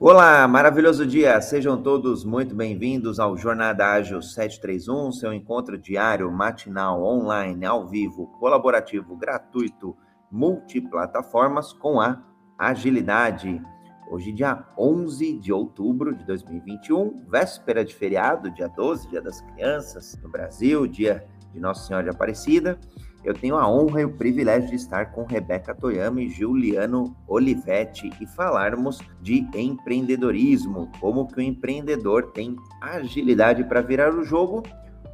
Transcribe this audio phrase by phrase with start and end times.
[0.00, 1.40] Olá, maravilhoso dia!
[1.40, 8.28] Sejam todos muito bem-vindos ao Jornada Ágil 731, seu encontro diário, matinal, online, ao vivo,
[8.38, 9.96] colaborativo, gratuito,
[10.30, 12.22] multiplataformas com a
[12.56, 13.60] agilidade.
[14.08, 20.16] Hoje, dia 11 de outubro de 2021, véspera de feriado, dia 12, dia das crianças
[20.22, 22.78] no Brasil, dia de Nossa Senhora de Aparecida
[23.28, 28.10] eu tenho a honra e o privilégio de estar com Rebeca Toyama e Juliano Olivetti
[28.18, 34.62] e falarmos de empreendedorismo, como que o empreendedor tem agilidade para virar o jogo,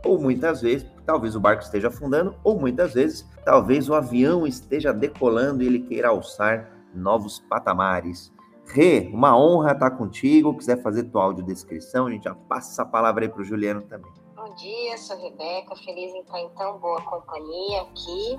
[0.05, 4.92] ou muitas vezes, talvez o barco esteja afundando, ou muitas vezes, talvez o avião esteja
[4.92, 8.33] decolando e ele queira alçar novos patamares.
[8.64, 10.56] Rê, uma honra estar contigo.
[10.56, 14.23] Quiser fazer tua audiodescrição, a gente já passa a palavra aí para o Juliano também.
[14.54, 18.36] Bom dia, sou Rebeca, feliz em estar em tão boa companhia aqui.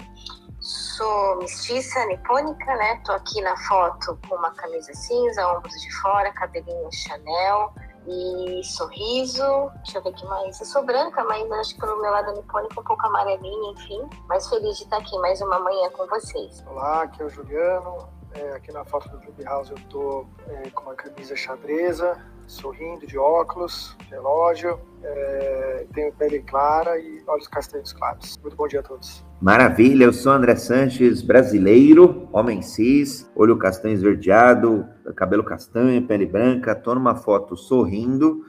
[0.61, 3.01] Sou mestiça nipônica, né?
[3.05, 7.73] Tô aqui na foto com uma camisa cinza, ombros de fora, cabelinho Chanel
[8.07, 9.69] e sorriso.
[9.83, 10.57] Deixa eu ver que mais.
[10.57, 14.02] Eu sou branca, mas acho que pelo meu lado nipônico um pouco amarelinha, enfim.
[14.29, 16.63] Mas feliz de estar aqui mais uma manhã com vocês.
[16.66, 18.07] Olá, aqui é o Juliano.
[18.35, 23.17] É, aqui na foto do Clubhouse eu tô é, com uma camisa xadreza, sorrindo, de
[23.17, 28.38] óculos, relógio, é, tenho pele clara e olhos castanhos claros.
[28.41, 29.25] Muito bom dia a todos.
[29.41, 36.73] Maravilha, eu sou André Sanches, brasileiro, homem cis, olho castanho esverdeado, cabelo castanho, pele branca,
[36.73, 38.45] tô numa foto sorrindo,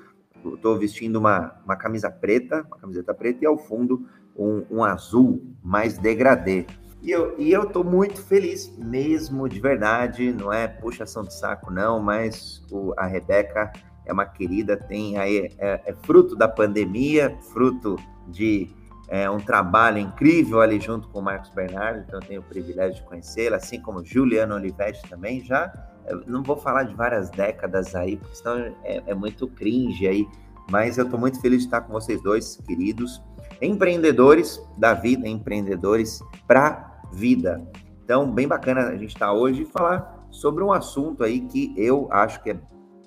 [0.63, 5.43] tô vestindo uma, uma camisa preta, uma camiseta preta e ao fundo um, um azul
[5.63, 6.67] mais degradê.
[7.03, 11.71] E eu, e eu tô muito feliz mesmo, de verdade, não é puxação de saco,
[11.71, 13.73] não, mas o, a Rebeca
[14.05, 17.97] é uma querida, tem aí, é, é fruto da pandemia, fruto
[18.29, 18.69] de
[19.09, 23.03] é, um trabalho incrível ali junto com o Marcos Bernardo, então eu tenho o privilégio
[23.03, 25.73] de conhecê-la, assim como Juliano Olivetti também, já,
[26.27, 30.27] não vou falar de várias décadas aí, porque senão é, é muito cringe aí,
[30.71, 33.23] mas eu estou muito feliz de estar com vocês dois, queridos,
[33.61, 37.67] empreendedores da vida, empreendedores para vida.
[38.05, 42.09] Então, bem bacana a gente estar hoje e falar sobre um assunto aí que eu
[42.11, 42.61] acho que é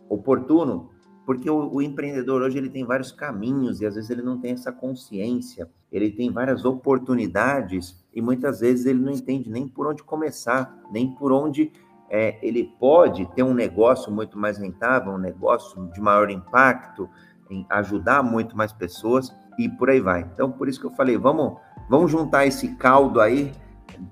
[0.09, 0.89] oportuno,
[1.25, 4.53] porque o, o, empreendedor hoje ele tem vários caminhos e às vezes ele não tem
[4.53, 10.03] essa consciência, ele tem várias oportunidades e muitas vezes ele não entende nem por onde
[10.03, 11.71] começar, nem por onde
[12.09, 17.07] é, ele pode ter um negócio muito mais rentável, um negócio de maior impacto,
[17.49, 20.21] em ajudar muito mais pessoas e por aí vai.
[20.21, 21.59] Então, por isso que eu falei, vamos,
[21.89, 23.51] vamos juntar esse caldo aí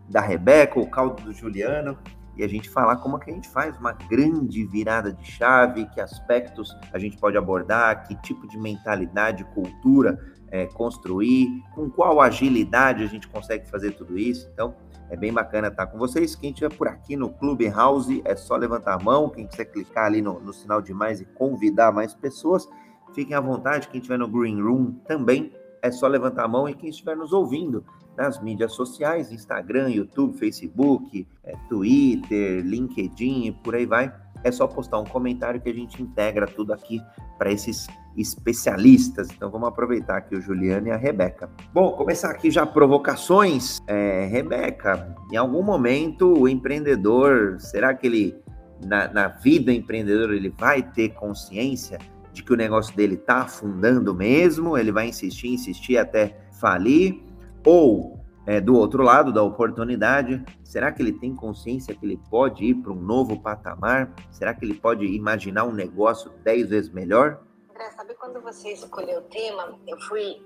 [0.09, 1.97] da Rebeca, o caldo do Juliano,
[2.35, 6.01] e a gente falar como que a gente faz uma grande virada de chave, que
[6.01, 10.19] aspectos a gente pode abordar, que tipo de mentalidade, cultura
[10.51, 14.49] é, construir, com qual agilidade a gente consegue fazer tudo isso.
[14.53, 14.75] Então,
[15.09, 16.35] é bem bacana estar com vocês.
[16.35, 19.29] Quem estiver por aqui no Clubhouse, é só levantar a mão.
[19.29, 22.67] Quem quiser clicar ali no, no sinal de mais e convidar mais pessoas,
[23.13, 23.87] fiquem à vontade.
[23.87, 25.51] Quem estiver no Green Room também,
[25.81, 26.67] é só levantar a mão.
[26.67, 27.83] E quem estiver nos ouvindo
[28.17, 34.13] nas mídias sociais, Instagram, YouTube, Facebook, é, Twitter, LinkedIn e por aí vai.
[34.43, 37.01] É só postar um comentário que a gente integra tudo aqui
[37.37, 39.29] para esses especialistas.
[39.31, 41.49] Então vamos aproveitar aqui o Juliano e a Rebeca.
[41.73, 43.79] Bom, começar aqui já provocações.
[43.87, 48.35] É, Rebeca, em algum momento o empreendedor, será que ele,
[48.83, 51.99] na, na vida empreendedora, ele vai ter consciência
[52.37, 54.77] de que o negócio dele está afundando mesmo?
[54.77, 57.21] Ele vai insistir, insistir até falir?
[57.65, 62.63] Ou, é, do outro lado da oportunidade, será que ele tem consciência que ele pode
[62.63, 64.13] ir para um novo patamar?
[64.29, 67.41] Será que ele pode imaginar um negócio dez vezes melhor?
[67.71, 69.75] André, sabe quando você escolheu o tema?
[69.87, 70.37] Eu fui,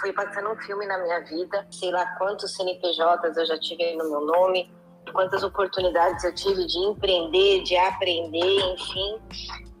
[0.00, 4.08] fui passando um filme na minha vida, sei lá quantos CNPJs eu já tive no
[4.08, 4.72] meu nome,
[5.12, 9.20] quantas oportunidades eu tive de empreender, de aprender, enfim.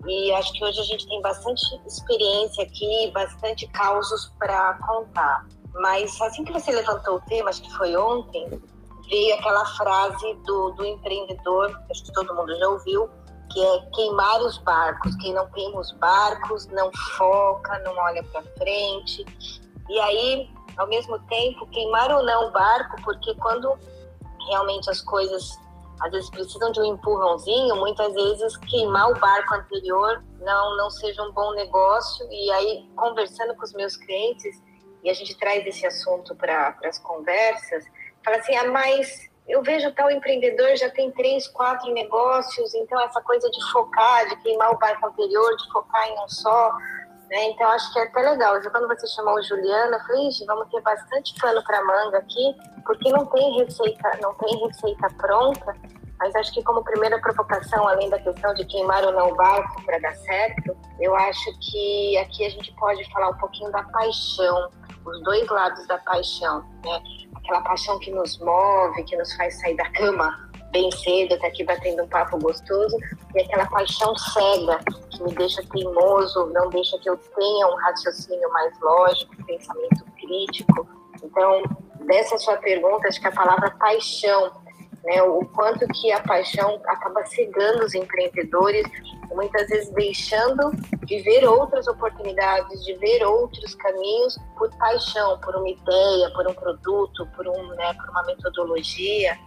[0.06, 5.46] E acho que hoje a gente tem bastante experiência aqui, bastante causos para contar.
[5.74, 8.60] Mas assim que você levantou o tema, acho que foi ontem,
[9.08, 13.08] veio aquela frase do, do empreendedor, acho que todo mundo já ouviu,
[13.50, 15.14] que é queimar os barcos.
[15.16, 19.24] Quem não queima os barcos não foca, não olha para frente.
[19.88, 23.76] E aí, ao mesmo tempo, queimar ou não o barco, porque quando
[24.48, 25.58] realmente as coisas
[26.04, 31.22] às vezes precisam de um empurrãozinho, muitas vezes queimar o barco anterior não não seja
[31.22, 32.28] um bom negócio.
[32.30, 34.62] E aí, conversando com os meus clientes,
[35.02, 37.84] e a gente traz esse assunto para as conversas,
[38.22, 43.20] fala assim, ah, mas eu vejo tal empreendedor já tem três, quatro negócios, então essa
[43.22, 46.72] coisa de focar, de queimar o barco anterior, de focar em um só,
[47.34, 47.50] né?
[47.50, 48.60] Então acho que é até legal.
[48.70, 52.54] Quando você chamou o Juliano, eu falei, vamos ter bastante pano para manga aqui,
[52.86, 55.74] porque não tem receita, não tem receita pronta.
[56.20, 59.84] Mas acho que como primeira provocação, além da questão de queimar ou não o barco
[59.84, 64.70] para dar certo, eu acho que aqui a gente pode falar um pouquinho da paixão,
[65.04, 67.02] os dois lados da paixão, né?
[67.36, 71.62] Aquela paixão que nos move, que nos faz sair da cama bem cedo, tá aqui
[71.62, 72.98] batendo um papo gostoso,
[73.32, 78.50] e aquela paixão cega que me deixa teimoso, não deixa que eu tenha um raciocínio
[78.50, 80.86] mais lógico, pensamento crítico.
[81.22, 81.62] Então,
[82.06, 84.50] dessa sua pergunta, acho que a palavra paixão,
[85.04, 88.84] né, o quanto que a paixão acaba cegando os empreendedores,
[89.32, 90.72] muitas vezes deixando
[91.06, 96.54] de ver outras oportunidades, de ver outros caminhos por paixão, por uma ideia, por um
[96.54, 99.38] produto, por, um, né, por uma metodologia.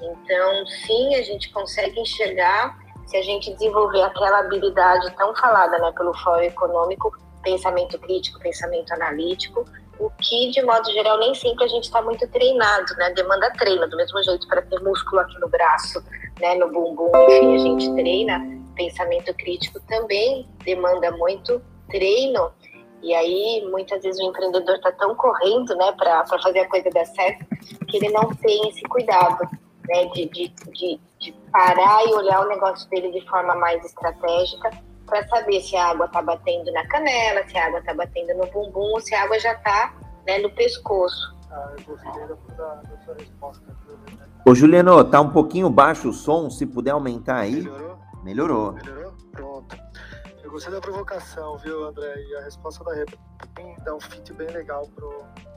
[0.00, 2.76] Então, sim, a gente consegue enxergar
[3.06, 8.92] se a gente desenvolver aquela habilidade tão falada né, pelo Fórum Econômico, pensamento crítico, pensamento
[8.92, 9.64] analítico,
[9.98, 13.10] o que, de modo geral, nem sempre a gente está muito treinado, né?
[13.14, 16.04] Demanda treino, do mesmo jeito para ter músculo aqui no braço,
[16.38, 16.54] né?
[16.56, 18.56] no bumbum, enfim, a gente treina.
[18.74, 22.52] Pensamento crítico também demanda muito treino.
[23.02, 27.06] E aí, muitas vezes, o empreendedor está tão correndo, né, para fazer a coisa dar
[27.06, 27.46] certo,
[27.86, 29.48] que ele não tem esse cuidado
[29.88, 34.70] né, de, de, de, de parar e olhar o negócio dele de forma mais estratégica
[35.06, 38.46] para saber se a água está batendo na canela, se a água está batendo no
[38.46, 39.94] bumbum ou se a água já está
[40.26, 41.34] né, no pescoço.
[41.50, 42.12] Ah, eu gostei
[42.56, 43.76] da, da sua resposta.
[44.44, 47.62] Ô Juliano, tá um pouquinho baixo o som, se puder aumentar aí.
[47.62, 47.98] Melhorou?
[48.22, 48.72] Melhorou.
[48.72, 49.12] Melhorou?
[49.32, 49.76] Pronto.
[50.42, 52.14] Eu gostei da provocação, viu, André?
[52.28, 53.12] E a resposta da Reba
[53.84, 54.88] dá um fit bem legal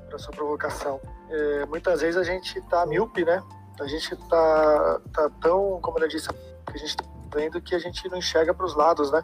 [0.09, 0.99] para sua provocação.
[1.29, 3.41] É, muitas vezes a gente tá míope, né?
[3.79, 6.29] A gente tá, tá tão, como eu disse,
[6.67, 7.03] a gente tá
[7.33, 9.23] vendo que a gente não enxerga para os lados, né?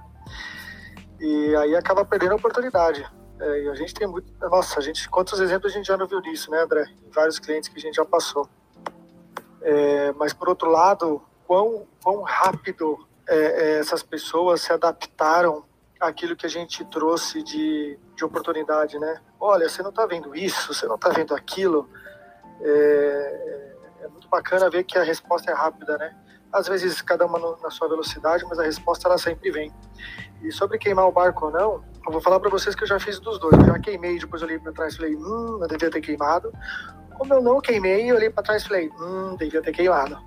[1.19, 3.05] E aí acaba perdendo a oportunidade.
[3.39, 4.31] É, e a gente tem muito.
[4.39, 6.85] Nossa, a gente, quantos exemplos a gente já não viu disso, né, André?
[7.05, 8.47] Em vários clientes que a gente já passou.
[9.61, 15.65] É, mas, por outro lado, quão, quão rápido é, é essas pessoas se adaptaram
[15.99, 19.19] àquilo que a gente trouxe de, de oportunidade, né?
[19.39, 21.89] Olha, você não está vendo isso, você não está vendo aquilo.
[22.61, 23.74] É,
[24.05, 26.15] é muito bacana ver que a resposta é rápida, né?
[26.51, 29.73] Às vezes cada uma na sua velocidade, mas a resposta ela sempre vem.
[30.41, 32.99] E sobre queimar o barco ou não, eu vou falar para vocês que eu já
[32.99, 33.57] fiz dos dois.
[33.57, 36.53] Eu já queimei, depois olhei para trás e falei, hum, eu devia ter queimado.
[37.17, 40.17] Como eu não queimei, eu olhei para trás e falei, hum, devia ter queimado.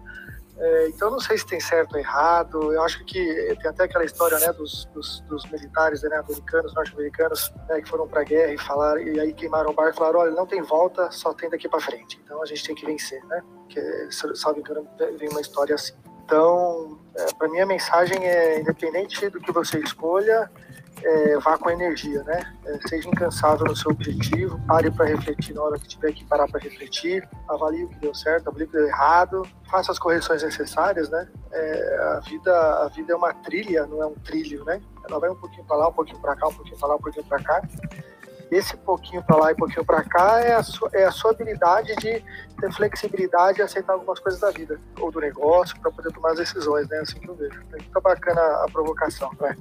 [0.61, 2.73] É, então não sei se tem certo ou errado.
[2.73, 7.53] Eu acho que tem até aquela história né, dos, dos, dos militares né, americanos, norte-americanos,
[7.69, 10.21] né, que foram para a guerra e falaram e aí queimaram o barco e falaram,
[10.21, 12.21] olha, não tem volta, só tem daqui para frente.
[12.25, 13.43] Então a gente tem que vencer, né?
[13.69, 15.95] Que salve engano vem uma história assim.
[16.25, 20.51] Então, é, para mim a mensagem é independente do que você escolha,
[21.03, 22.55] é, vá com energia, né?
[22.65, 26.49] É, seja incansável no seu objetivo, pare para refletir na hora que tiver que parar
[26.49, 30.43] para refletir, avalie o que deu certo, avalie o que deu errado, faça as correções
[30.43, 31.29] necessárias, né?
[31.53, 34.81] É, a vida, a vida é uma trilha, não é um trilho, né?
[35.09, 37.01] Ela vai um pouquinho para lá, um pouquinho para cá, um pouquinho para lá, um
[37.01, 37.63] pouquinho para cá.
[38.51, 41.95] Esse pouquinho para lá e pouquinho para cá é a, sua, é a sua habilidade
[41.97, 42.25] de
[42.59, 46.39] ter flexibilidade e aceitar algumas coisas da vida ou do negócio para poder tomar as
[46.39, 46.99] decisões, né?
[47.01, 47.61] Assim que eu vejo.
[47.69, 49.55] Então, tá bacana a provocação, né?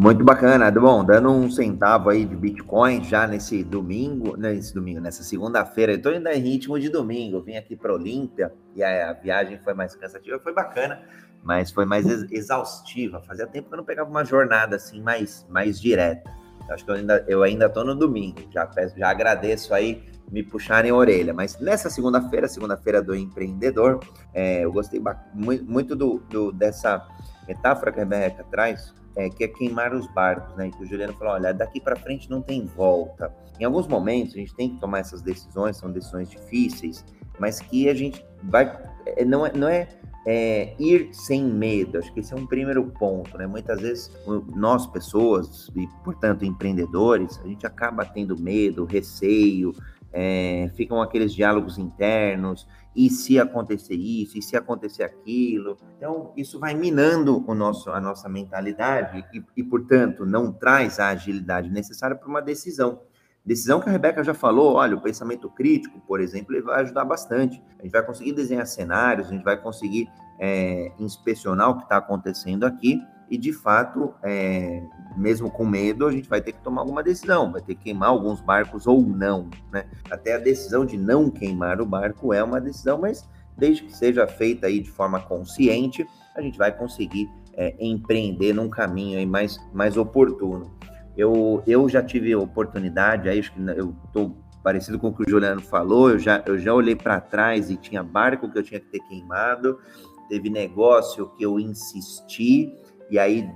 [0.00, 0.70] Muito bacana.
[0.70, 5.94] Bom, dando um centavo aí de Bitcoin já nesse domingo, nesse domingo, nessa segunda-feira.
[5.94, 7.42] Eu tô ainda em ritmo de domingo.
[7.42, 11.02] vim aqui para Olímpia e a, a, viagem foi mais cansativa, foi bacana,
[11.42, 13.20] mas foi mais exaustiva.
[13.22, 16.30] Fazia tempo que eu não pegava uma jornada assim mais, mais direta.
[16.70, 18.38] Acho que eu ainda, eu ainda tô no domingo.
[18.52, 20.00] Já peço, já agradeço aí
[20.30, 21.34] me puxarem a orelha.
[21.34, 23.98] Mas nessa segunda-feira, segunda-feira do empreendedor,
[24.32, 25.02] é, eu gostei
[25.34, 27.04] muito, muito do, do, dessa
[27.48, 30.70] metáfora que a Rebeca traz é, que é queimar os barcos, né?
[30.70, 33.34] Que o Juliano falou, olha, daqui para frente não tem volta.
[33.58, 37.04] Em alguns momentos a gente tem que tomar essas decisões, são decisões difíceis,
[37.36, 39.88] mas que a gente vai, é, não é, não é,
[40.24, 41.98] é ir sem medo.
[41.98, 43.44] Acho que esse é um primeiro ponto, né?
[43.44, 44.08] Muitas vezes
[44.54, 49.74] nós pessoas e portanto empreendedores, a gente acaba tendo medo, receio,
[50.12, 55.76] é, ficam aqueles diálogos internos e se acontecer isso, e se acontecer aquilo.
[55.96, 61.08] Então, isso vai minando o nosso, a nossa mentalidade e, e, portanto, não traz a
[61.08, 63.02] agilidade necessária para uma decisão.
[63.44, 67.04] Decisão que a Rebeca já falou, olha, o pensamento crítico, por exemplo, ele vai ajudar
[67.04, 67.62] bastante.
[67.78, 71.96] A gente vai conseguir desenhar cenários, a gente vai conseguir é, inspecionar o que está
[71.96, 74.82] acontecendo aqui e de fato, é,
[75.16, 78.08] mesmo com medo, a gente vai ter que tomar alguma decisão, vai ter que queimar
[78.08, 79.84] alguns barcos ou não, né?
[80.10, 84.26] Até a decisão de não queimar o barco é uma decisão, mas desde que seja
[84.26, 89.58] feita aí de forma consciente, a gente vai conseguir é, empreender num caminho aí mais,
[89.74, 90.70] mais oportuno.
[91.16, 95.28] Eu, eu já tive oportunidade, aí acho que eu estou parecido com o que o
[95.28, 98.78] Juliano falou, eu já, eu já olhei para trás e tinha barco que eu tinha
[98.78, 99.78] que ter queimado,
[100.28, 102.72] teve negócio que eu insisti,
[103.10, 103.48] e aí,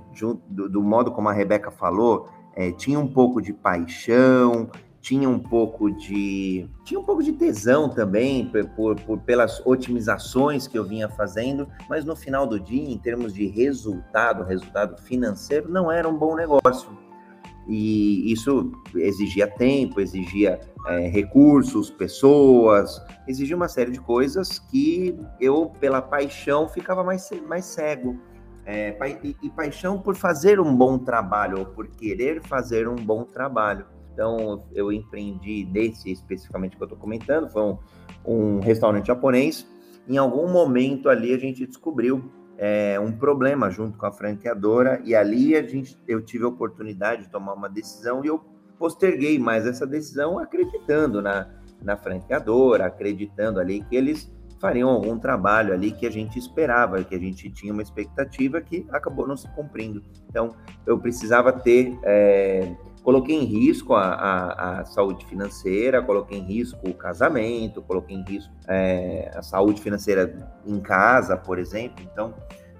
[0.47, 4.69] do, do modo como a Rebeca falou, é, tinha um pouco de paixão,
[5.03, 10.77] tinha um pouco de tinha um pouco de tesão também por, por, pelas otimizações que
[10.77, 15.91] eu vinha fazendo, mas no final do dia, em termos de resultado, resultado financeiro, não
[15.91, 16.97] era um bom negócio.
[17.67, 25.71] E isso exigia tempo, exigia é, recursos, pessoas, exigia uma série de coisas que eu,
[25.79, 28.17] pela paixão, ficava mais, mais cego.
[28.65, 33.23] É, e, e paixão por fazer um bom trabalho, ou por querer fazer um bom
[33.23, 33.85] trabalho.
[34.13, 37.77] Então, eu empreendi desse especificamente que eu estou comentando, foi um,
[38.25, 39.67] um, restaurante japonês.
[40.07, 45.15] Em algum momento ali a gente descobriu é, um problema junto com a franqueadora e
[45.15, 48.39] ali a gente, eu tive a oportunidade de tomar uma decisão e eu
[48.77, 51.49] posterguei mais essa decisão acreditando na,
[51.81, 54.31] na franqueadora, acreditando ali que eles
[54.63, 58.87] fariam algum trabalho ali que a gente esperava, que a gente tinha uma expectativa que
[58.91, 60.01] acabou não se cumprindo.
[60.29, 60.55] Então,
[60.85, 66.79] eu precisava ter é, coloquei em risco a, a, a, saúde financeira, coloquei em risco
[66.89, 72.01] o casamento, coloquei em risco é, a saúde financeira em casa, por exemplo.
[72.09, 72.33] Então,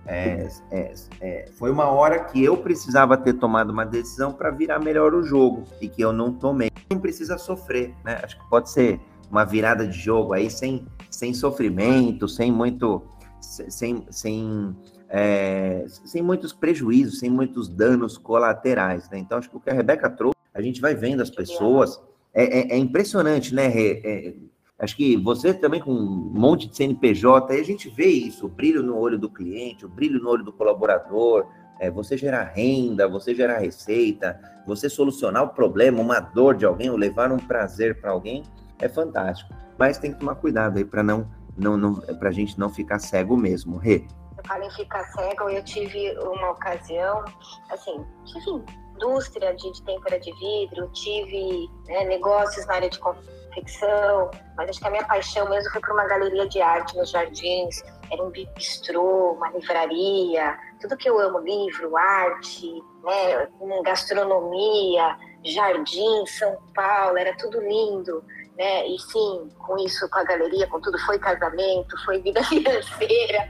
[0.05, 4.79] é, é, é foi uma hora que eu precisava ter tomado uma decisão para virar
[4.79, 6.71] melhor o jogo e que eu não tomei.
[6.89, 8.21] Não precisa sofrer, né?
[8.23, 9.01] Acho que pode ser
[9.33, 13.03] uma virada de jogo aí sem, sem sofrimento, sem muito.
[13.39, 14.75] sem, sem
[15.09, 19.07] é, sem muitos prejuízos, sem muitos danos colaterais.
[19.11, 19.19] Né?
[19.19, 22.01] Então, acho que o que a Rebeca trouxe, a gente vai vendo as pessoas.
[22.33, 24.01] É, é, é impressionante, né, Rê?
[24.03, 24.33] É,
[24.79, 28.81] acho que você também com um monte de CNPJ, a gente vê isso, o brilho
[28.81, 31.45] no olho do cliente, o brilho no olho do colaborador,
[31.79, 36.89] é, você gerar renda, você gerar receita, você solucionar o problema, uma dor de alguém,
[36.89, 38.41] ou levar um prazer para alguém,
[38.79, 39.53] é fantástico.
[39.77, 42.99] Mas tem que tomar cuidado aí para não, não, não para a gente não ficar
[42.99, 44.05] cego mesmo, Rê
[44.45, 47.23] falem ficar cego, eu tive uma ocasião,
[47.69, 48.61] assim, tive
[48.95, 54.79] indústria de, de tempera de vidro, tive né, negócios na área de confecção, mas acho
[54.79, 58.29] que a minha paixão mesmo foi para uma galeria de arte nos jardins, era um
[58.29, 62.71] bistrô, uma livraria, tudo que eu amo, livro, arte,
[63.03, 63.47] né,
[63.83, 68.23] gastronomia, jardim, São Paulo, era tudo lindo.
[68.57, 68.87] Né?
[68.87, 73.49] E sim, com isso, com a galeria, com tudo, foi casamento, foi vida financeira,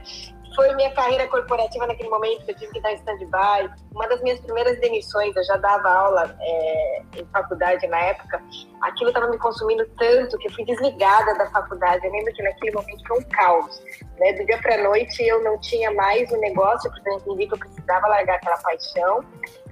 [0.54, 3.70] foi minha carreira corporativa naquele momento que eu tive que dar stand-by.
[3.92, 8.42] Uma das minhas primeiras demissões, eu já dava aula é, em faculdade na época,
[8.80, 12.06] aquilo estava me consumindo tanto que eu fui desligada da faculdade.
[12.06, 13.82] Eu lembro que naquele momento foi um caos.
[14.18, 14.32] Né?
[14.32, 17.58] Do dia para noite eu não tinha mais o negócio, porque eu entendi que eu
[17.58, 19.24] precisava largar aquela paixão.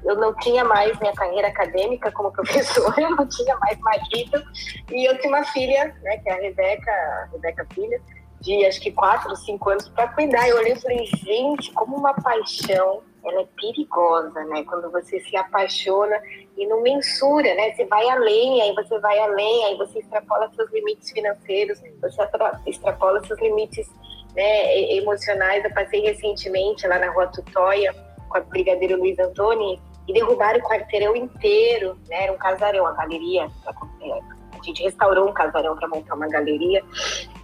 [0.04, 4.42] Eu não tinha mais minha carreira acadêmica como professora, eu não tinha mais marido.
[4.90, 8.00] E eu tinha uma filha, né, que é a Rebeca, a Rebeca Filha,
[8.40, 10.48] de acho que quatro, cinco anos para cuidar.
[10.48, 14.64] Eu olhei e falei, gente, como uma paixão, ela é perigosa, né?
[14.64, 16.20] Quando você se apaixona
[16.56, 17.72] e não mensura, né?
[17.72, 22.22] Você vai além, aí você vai além, aí você extrapola seus limites financeiros, você
[22.66, 23.88] extrapola seus limites
[24.34, 25.64] né, emocionais.
[25.64, 27.94] Eu passei recentemente lá na Rua Tutóia
[28.28, 32.24] com a Brigadeiro Luiz Antoni e derrubaram o quarteirão inteiro, né?
[32.24, 33.48] Era um casarão, a galeria.
[33.66, 36.82] A gente restaurou um casarão para montar uma galeria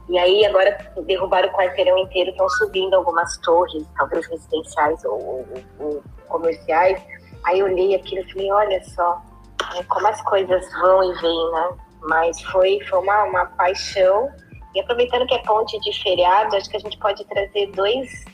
[0.09, 5.47] e aí agora derrubaram o quarteirão inteiro, estão subindo algumas torres, talvez residenciais ou, ou,
[5.79, 7.01] ou comerciais.
[7.45, 9.23] Aí eu olhei aquilo e falei, olha só,
[9.75, 11.69] né, como as coisas vão e vêm, né?
[12.03, 14.31] Mas foi, foi uma, uma paixão.
[14.75, 18.25] E aproveitando que é ponte de feriado, acho que a gente pode trazer dois,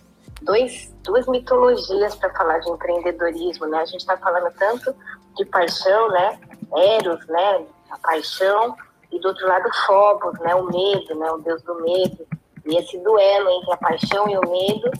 [0.43, 3.79] dois, duas mitologias para falar de empreendedorismo, né?
[3.79, 4.95] A gente está falando tanto
[5.37, 6.39] de paixão, né?
[6.75, 7.67] Eros, né?
[7.91, 8.77] A paixão,
[9.15, 12.27] e do outro lado Phobos, né, o medo, né, o deus do medo.
[12.67, 14.91] E esse duelo entre a paixão e o medo,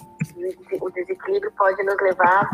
[0.81, 2.49] o desequilíbrio pode nos levar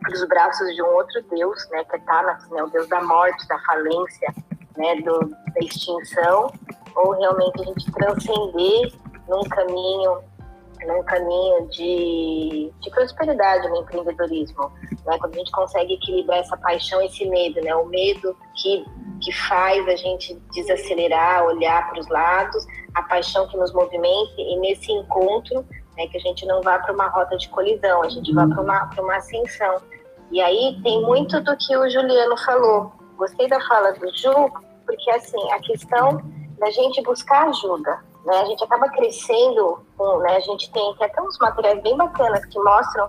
[0.00, 3.02] para os braços de um outro deus, né, que é Thanatos, né, o deus da
[3.02, 4.34] morte, da falência,
[4.76, 6.52] né, do, da extinção,
[6.94, 8.92] ou realmente a gente transcender
[9.28, 10.22] num caminho
[10.86, 14.72] num caminho de, de prosperidade no empreendedorismo,
[15.06, 15.18] né?
[15.18, 17.74] Quando a gente consegue equilibrar essa paixão, esse medo, né?
[17.74, 18.84] O medo que
[19.20, 24.56] que faz a gente desacelerar, olhar para os lados, a paixão que nos movimenta e
[24.58, 25.64] nesse encontro,
[25.96, 28.62] né, que a gente não vá para uma rota de colisão, a gente vá para
[28.62, 29.76] uma, uma ascensão.
[30.30, 32.92] E aí tem muito do que o Juliano falou.
[33.16, 34.50] Gostei da fala do Ju,
[34.86, 36.22] porque assim, a questão
[36.58, 38.36] da gente buscar ajuda, né?
[38.40, 40.36] A gente acaba crescendo, com, né?
[40.36, 43.08] A gente tem, tem até uns materiais bem bacanas que mostram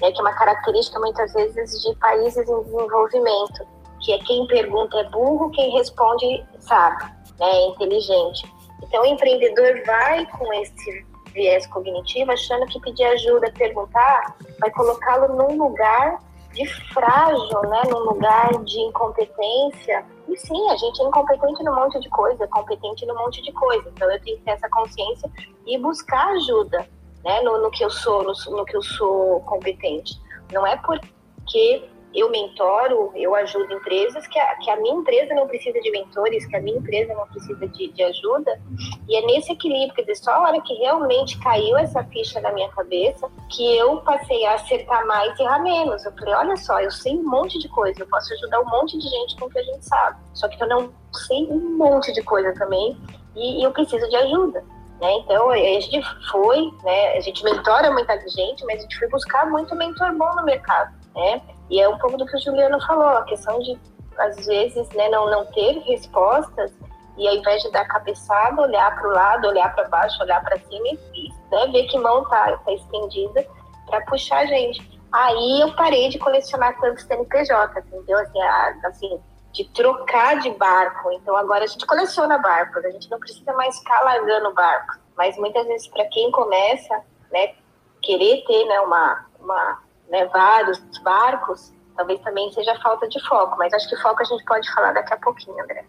[0.00, 3.66] né, que é uma característica muitas vezes de países em desenvolvimento
[4.00, 7.04] que é quem pergunta é burro, quem responde sabe,
[7.38, 8.50] né, é inteligente.
[8.82, 15.36] Então, o empreendedor vai com esse viés cognitivo, achando que pedir ajuda, perguntar, vai colocá-lo
[15.36, 16.18] num lugar
[16.52, 20.04] de frágil, né, num lugar de incompetência.
[20.28, 23.88] E sim, a gente é incompetente num monte de coisa, competente num monte de coisa.
[23.88, 25.30] Então eu tenho que ter essa consciência
[25.66, 26.86] e buscar ajuda,
[27.24, 30.20] né, no, no que eu sou, no, no que eu sou competente.
[30.52, 35.46] Não é porque eu mentoro, eu ajudo empresas, que a, que a minha empresa não
[35.46, 38.60] precisa de mentores, que a minha empresa não precisa de, de ajuda.
[39.08, 42.52] E é nesse equilíbrio, quer dizer, só a hora que realmente caiu essa ficha na
[42.52, 46.04] minha cabeça, que eu passei a acertar mais e errar menos.
[46.04, 48.98] Eu falei, olha só, eu sei um monte de coisa, eu posso ajudar um monte
[48.98, 50.18] de gente com o que a gente sabe.
[50.34, 52.96] Só que eu não sei um monte de coisa também
[53.36, 54.64] e, e eu preciso de ajuda.
[55.00, 55.12] Né?
[55.14, 57.16] Então, a gente foi, né?
[57.16, 60.92] a gente mentora muita gente, mas a gente foi buscar muito mentor bom no mercado.
[61.14, 61.40] Né?
[61.70, 63.78] E é um pouco do que o Juliano falou, a questão de,
[64.18, 66.72] às vezes, né, não, não ter respostas
[67.16, 70.58] e ao invés de dar cabeçada, olhar para o lado, olhar para baixo, olhar para
[70.58, 73.46] cima e né, ver que mão tá, tá estendida
[73.86, 75.00] para puxar a gente.
[75.12, 78.18] Aí eu parei de colecionar tantos CNPJ, entendeu?
[78.18, 79.20] Assim, a, assim,
[79.52, 81.12] de trocar de barco.
[81.12, 84.98] Então agora a gente coleciona barcos, a gente não precisa mais ficar largando barcos.
[85.16, 87.54] Mas muitas vezes para quem começa, né,
[88.00, 89.78] querer ter né, uma, uma
[90.10, 93.56] né, vários barcos, talvez também seja falta de foco.
[93.58, 95.84] Mas acho que foco a gente pode falar daqui a pouquinho, André.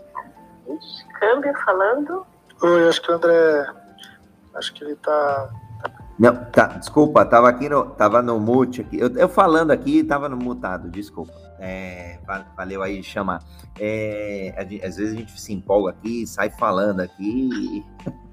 [0.67, 2.25] Ixi, câmbio falando.
[2.61, 3.67] Oi, acho que o André.
[4.53, 5.49] Acho que ele tá.
[6.19, 8.99] Não, tá, desculpa, tava aqui no, tava no mute aqui.
[8.99, 11.33] Eu, eu falando aqui, tava no mutado, desculpa.
[11.57, 12.19] É,
[12.55, 13.43] valeu aí chamar.
[13.79, 17.83] É, às vezes a gente se empolga aqui, sai falando aqui,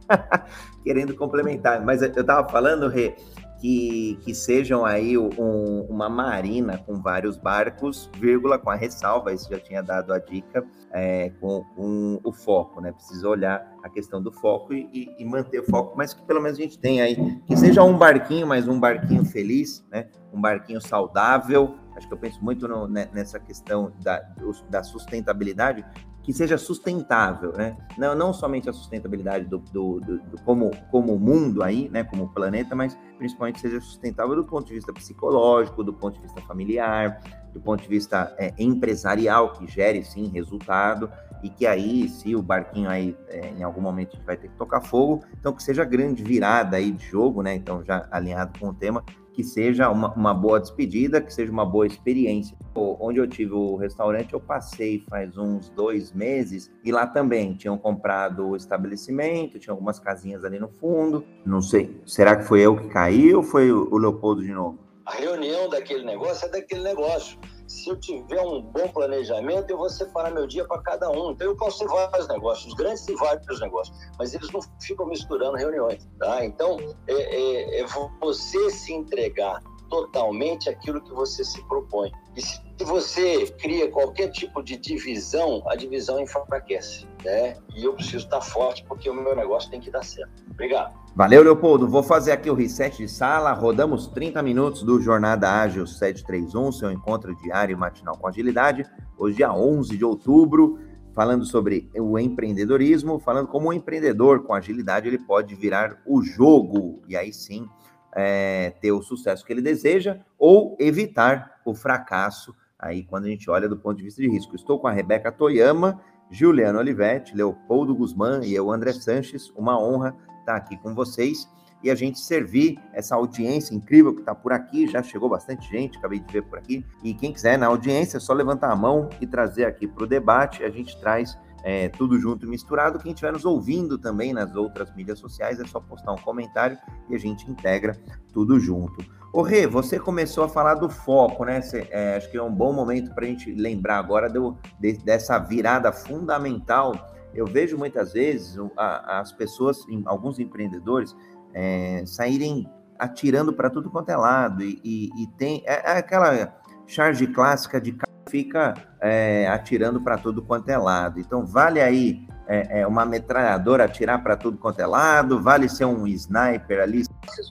[0.84, 1.82] querendo complementar.
[1.82, 3.16] Mas eu tava falando, Rê,
[3.60, 9.50] que, que sejam aí um, uma marina com vários barcos, vírgula, com a ressalva, isso
[9.50, 12.92] já tinha dado a dica, é, com, com, o foco, né?
[12.92, 16.58] Precisa olhar a questão do foco e, e, manter o foco, mas que pelo menos
[16.58, 20.08] a gente tenha aí, que seja um barquinho, mas um barquinho feliz, né?
[20.32, 21.74] Um barquinho saudável.
[21.96, 24.22] Acho que eu penso muito no, né, nessa questão da,
[24.70, 25.84] da sustentabilidade,
[26.28, 27.74] que seja sustentável, né?
[27.96, 32.04] Não, não somente a sustentabilidade do, do, do, do, como, como mundo aí, né?
[32.04, 36.42] Como planeta, mas principalmente seja sustentável do ponto de vista psicológico, do ponto de vista
[36.42, 37.18] familiar,
[37.54, 41.10] do ponto de vista é, empresarial, que gere sim resultado
[41.42, 44.82] e que aí, se o barquinho aí é, em algum momento vai ter que tocar
[44.82, 47.54] fogo, então que seja grande virada aí de jogo, né?
[47.54, 49.02] Então já alinhado com o tema,
[49.38, 52.58] que seja uma, uma boa despedida, que seja uma boa experiência.
[52.74, 57.78] Onde eu tive o restaurante, eu passei faz uns dois meses e lá também tinham
[57.78, 61.24] comprado o estabelecimento, tinha algumas casinhas ali no fundo.
[61.46, 64.76] Não sei, será que foi eu que caí ou foi o Leopoldo de novo?
[65.06, 69.90] A reunião daquele negócio é daquele negócio se eu tiver um bom planejamento, eu vou
[69.90, 71.32] separar meu dia para cada um.
[71.32, 75.06] Então, eu posso ter vários negócios, os grandes têm vários negócios, mas eles não ficam
[75.06, 76.44] misturando reuniões, tá?
[76.44, 77.86] Então, é, é, é
[78.20, 82.10] você se entregar totalmente aquilo que você se propõe.
[82.38, 87.56] E se você cria qualquer tipo de divisão, a divisão enfraquece, né?
[87.74, 90.44] E eu preciso estar forte porque o meu negócio tem que dar certo.
[90.48, 90.94] Obrigado.
[91.16, 91.88] Valeu, Leopoldo.
[91.88, 93.52] Vou fazer aqui o reset de sala.
[93.52, 98.84] Rodamos 30 minutos do Jornada Ágil 731, seu encontro diário e matinal com agilidade.
[99.18, 100.78] Hoje, dia 11 de outubro,
[101.12, 107.02] falando sobre o empreendedorismo, falando como um empreendedor com agilidade ele pode virar o jogo.
[107.08, 107.68] E aí sim,
[108.14, 113.50] é, ter o sucesso que ele deseja ou evitar o fracasso aí quando a gente
[113.50, 114.54] olha do ponto de vista de risco.
[114.54, 119.50] Estou com a Rebeca Toyama, Juliano Olivetti, Leopoldo Guzmán e eu, André Sanches.
[119.56, 121.48] Uma honra estar aqui com vocês
[121.82, 124.86] e a gente servir essa audiência incrível que está por aqui.
[124.86, 126.84] Já chegou bastante gente, acabei de ver por aqui.
[127.02, 130.06] E quem quiser na audiência, é só levantar a mão e trazer aqui para o
[130.06, 130.64] debate.
[130.64, 132.98] A gente traz é, tudo junto e misturado.
[132.98, 136.78] Quem estiver nos ouvindo também nas outras mídias sociais, é só postar um comentário
[137.10, 137.94] e a gente integra
[138.32, 139.04] tudo junto.
[139.34, 141.60] Ô Rê, você começou a falar do foco, né?
[141.60, 144.94] Cê, é, acho que é um bom momento para a gente lembrar agora do, de,
[144.94, 146.94] dessa virada fundamental.
[147.34, 151.14] Eu vejo muitas vezes a, as pessoas, alguns empreendedores,
[151.52, 152.66] é, saírem
[152.98, 157.78] atirando para tudo quanto é lado e, e, e tem é, é aquela charge clássica
[157.78, 157.92] de
[158.28, 161.20] fica é, atirando para tudo quanto é lado.
[161.20, 165.84] Então, vale aí é, é uma metralhadora atirar para tudo quanto é lado, vale ser
[165.84, 167.04] um sniper ali.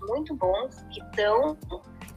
[0.07, 1.55] Muito bons que estão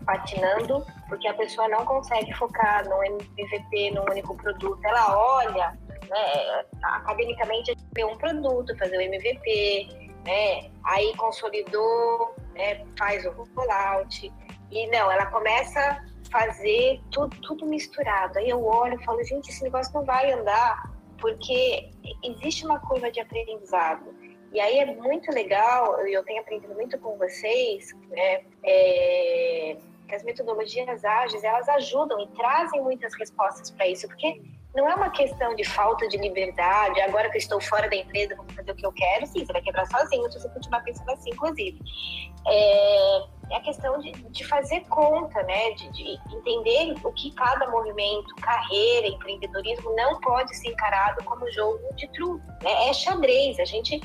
[0.07, 4.81] patinando, porque a pessoa não consegue focar no MVP, num único produto.
[4.83, 13.25] Ela olha, né, academicamente, ver um produto, fazer o MVP, né, aí consolidou, né, faz
[13.27, 14.33] o rollout.
[14.71, 18.39] E não, ela começa fazer tudo, tudo misturado.
[18.39, 21.91] Aí eu olho e falo, gente, esse negócio não vai andar, porque
[22.25, 24.15] existe uma curva de aprendizado.
[24.53, 28.43] E aí é muito legal, eu tenho aprendido muito com vocês, né?
[28.65, 29.77] É,
[30.09, 34.43] que as metodologias ágeis, elas ajudam e trazem muitas respostas para isso, porque
[34.75, 38.35] não é uma questão de falta de liberdade, agora que eu estou fora da empresa,
[38.35, 41.11] vou fazer o que eu quero, sim, você vai quebrar sozinho se você continuar pensando
[41.11, 41.79] assim, inclusive.
[42.49, 47.69] É, é a questão de, de, fazer conta, né, de, de, entender o que cada
[47.69, 52.89] movimento, carreira, empreendedorismo não pode ser encarado como jogo de truque, né?
[52.89, 54.01] é xadrez, a gente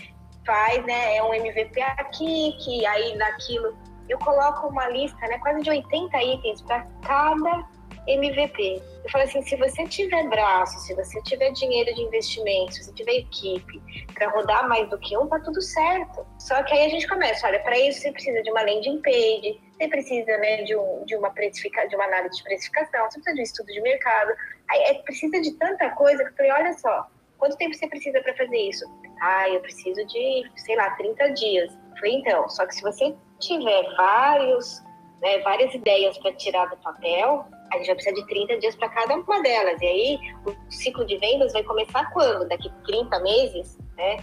[0.45, 3.75] faz, né, é um MVP aqui, que aí naquilo
[4.07, 7.67] eu coloco uma lista, né, quase de 80 itens para cada
[8.07, 8.81] MVP.
[9.03, 12.93] Eu falei assim, se você tiver braço, se você tiver dinheiro de investimento, se você
[12.93, 13.81] tiver equipe
[14.13, 16.25] para rodar mais do que um, tá tudo certo.
[16.39, 19.59] Só que aí a gente começa, olha, para isso você precisa de uma landing page,
[19.71, 23.35] você precisa né, de, um, de, uma precifica, de uma análise de precificação, você precisa
[23.35, 24.31] de um estudo de mercado.
[24.69, 28.21] Aí é, precisa de tanta coisa que eu falei, olha só, quanto tempo você precisa
[28.21, 28.85] para fazer isso?
[29.21, 31.71] Ah, eu preciso de, sei lá, 30 dias.
[31.73, 34.81] Eu falei, então, só que se você tiver vários,
[35.21, 38.89] né, várias ideias para tirar do papel, a gente vai precisar de 30 dias para
[38.89, 39.81] cada uma delas.
[39.81, 42.47] E aí, o ciclo de vendas vai começar quando?
[42.47, 44.17] Daqui 30 meses, né?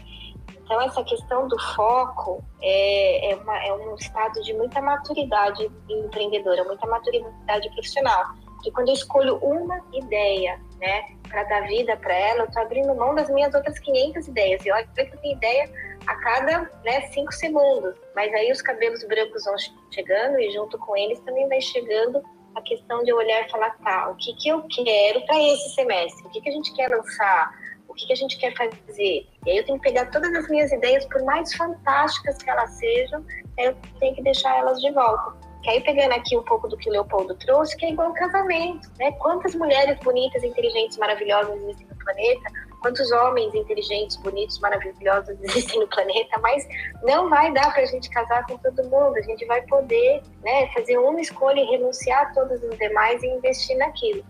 [0.65, 6.65] Então, essa questão do foco é, é, uma, é um estado de muita maturidade empreendedora,
[6.65, 8.35] muita maturidade profissional.
[8.65, 12.95] E quando eu escolho uma ideia, né, para dar vida para ela, eu estou abrindo
[12.95, 14.65] mão das minhas outras 500 ideias.
[14.65, 15.69] E olha que eu tenho ideia
[16.07, 17.95] a cada né, cinco segundos.
[18.15, 19.57] Mas aí os cabelos brancos vão
[19.91, 22.23] chegando e junto com eles também vai chegando
[22.55, 26.27] a questão de olhar e falar, tá, o que, que eu quero para esse semestre?
[26.27, 27.53] O que, que a gente quer lançar?
[27.89, 29.27] O que, que a gente quer fazer?
[29.47, 32.71] E aí eu tenho que pegar todas as minhas ideias, por mais fantásticas que elas
[32.71, 33.25] sejam,
[33.59, 35.37] eu tenho que deixar elas de volta.
[35.63, 38.91] Que aí, pegando aqui um pouco do que o Leopoldo trouxe, que é igual casamento,
[38.99, 39.13] né?
[39.13, 42.51] Quantas mulheres bonitas, inteligentes, maravilhosas existem no planeta,
[42.83, 46.67] quantos homens inteligentes, bonitos, maravilhosos existem no planeta, mas
[47.03, 49.17] não vai dar para a gente casar com todo mundo.
[49.17, 53.29] A gente vai poder né, fazer uma escolha e renunciar a todos os demais e
[53.29, 54.25] investir naquilo.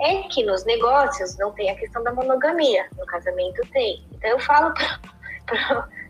[0.00, 4.04] É que nos negócios não tem a questão da monogamia, no casamento tem.
[4.14, 4.72] Então eu falo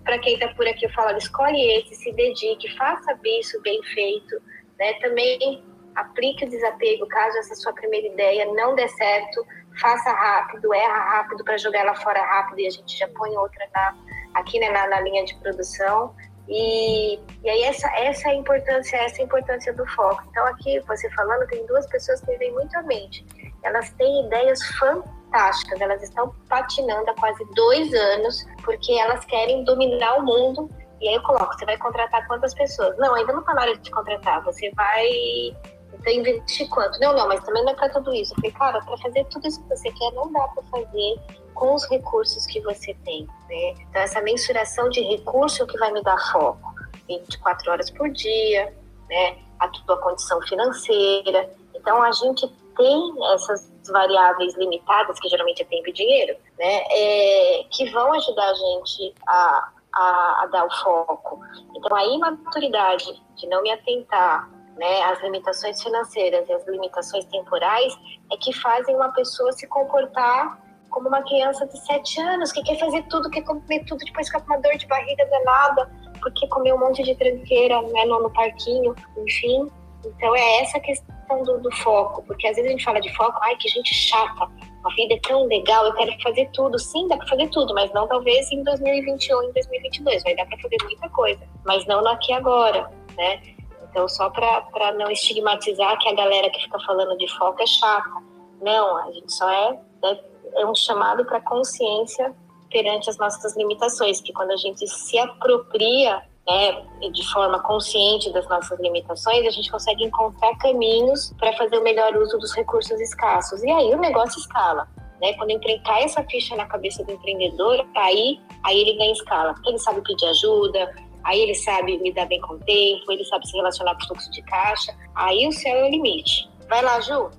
[0.04, 4.40] para quem está por aqui, eu falo, escolhe esse, se dedique, faça isso bem feito,
[4.78, 4.94] né?
[5.00, 5.62] Também
[5.94, 9.44] aplique o desapego caso essa sua primeira ideia não dê certo,
[9.80, 13.66] faça rápido, erra rápido para jogar ela fora rápido e a gente já põe outra
[13.74, 13.96] na,
[14.34, 16.14] aqui né, na, na linha de produção.
[16.48, 20.22] E, e aí essa, essa é a importância, essa é a importância do foco.
[20.30, 23.24] Então aqui, você falando, tem duas pessoas que me vêm muito à mente.
[23.62, 30.18] Elas têm ideias fantásticas, elas estão patinando há quase dois anos, porque elas querem dominar
[30.18, 30.70] o mundo.
[31.00, 32.96] E aí eu coloco, você vai contratar quantas pessoas?
[32.96, 35.54] Não, ainda não hora de contratar, você vai
[35.92, 36.98] então, investir quanto?
[37.00, 38.32] Não, não, mas também não é para tudo isso.
[38.32, 41.20] Eu falei, cara, para fazer tudo isso que você quer, não dá para fazer
[41.54, 43.74] com os recursos que você tem, né?
[43.88, 46.74] Então, essa mensuração de recurso é o que vai me dar foco.
[47.08, 48.72] 24 horas por dia,
[49.08, 49.38] né?
[49.58, 51.50] A tua condição financeira.
[51.74, 52.46] Então, a gente
[52.76, 56.84] tem essas variáveis limitadas, que geralmente é tempo e dinheiro, né?
[56.90, 61.40] É, que vão ajudar a gente a, a, a dar o foco.
[61.74, 67.92] Então, a imaturidade de não me atentar né, as limitações financeiras e as limitações temporais
[68.32, 72.78] é que fazem uma pessoa se comportar como uma criança de 7 anos, que quer
[72.78, 76.76] fazer tudo, quer comer tudo, depois fica com uma dor de barriga danada, porque comeu
[76.76, 79.68] um monte de tranqueira né, no, no parquinho, enfim.
[80.04, 83.38] Então é essa questão do, do, foco, porque às vezes a gente fala de foco,
[83.42, 84.44] ai que gente chata,
[84.84, 86.78] a vida é tão legal, eu quero fazer tudo.
[86.78, 90.58] Sim, dá para fazer tudo, mas não talvez em 2021, em 2022, vai dar para
[90.58, 93.57] fazer muita coisa, mas não aqui agora, né?
[93.98, 98.22] Então, só para não estigmatizar que a galera que fica falando de foco é chata.
[98.62, 100.24] Não, a gente só é, é,
[100.62, 102.32] é um chamado para consciência
[102.70, 108.48] perante as nossas limitações, que quando a gente se apropria né, de forma consciente das
[108.48, 113.64] nossas limitações, a gente consegue encontrar caminhos para fazer o melhor uso dos recursos escassos.
[113.64, 114.86] E aí o negócio escala.
[115.20, 115.32] Né?
[115.34, 119.56] Quando cai essa ficha na cabeça do empreendedor, aí, aí ele ganha escala.
[119.66, 123.46] Ele sabe pedir ajuda, aí ele sabe me dar bem com o tempo, ele sabe
[123.46, 126.48] se relacionar com o fluxo de caixa, aí o céu é o limite.
[126.68, 127.30] Vai lá, Ju.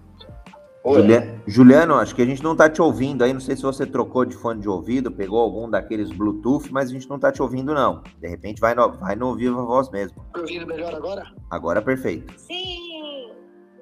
[0.85, 3.33] Juliano, Juliano, acho que a gente não está te ouvindo aí.
[3.33, 6.93] Não sei se você trocou de fone de ouvido, pegou algum daqueles Bluetooth, mas a
[6.93, 8.01] gente não está te ouvindo, não.
[8.17, 10.25] De repente vai no, vai no Viva Voz mesmo.
[10.33, 11.31] Tá ouvindo melhor agora?
[11.51, 12.33] Agora perfeito.
[12.39, 13.31] Sim!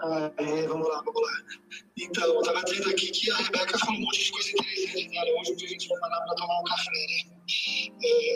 [0.01, 1.29] Ah, é, vamos lá, vamos lá.
[1.97, 5.21] Então, eu estava dizendo aqui que a Rebeca falou um monte de coisa interessante, né?
[5.39, 7.37] Hoje a gente vai parar para tomar um café, né?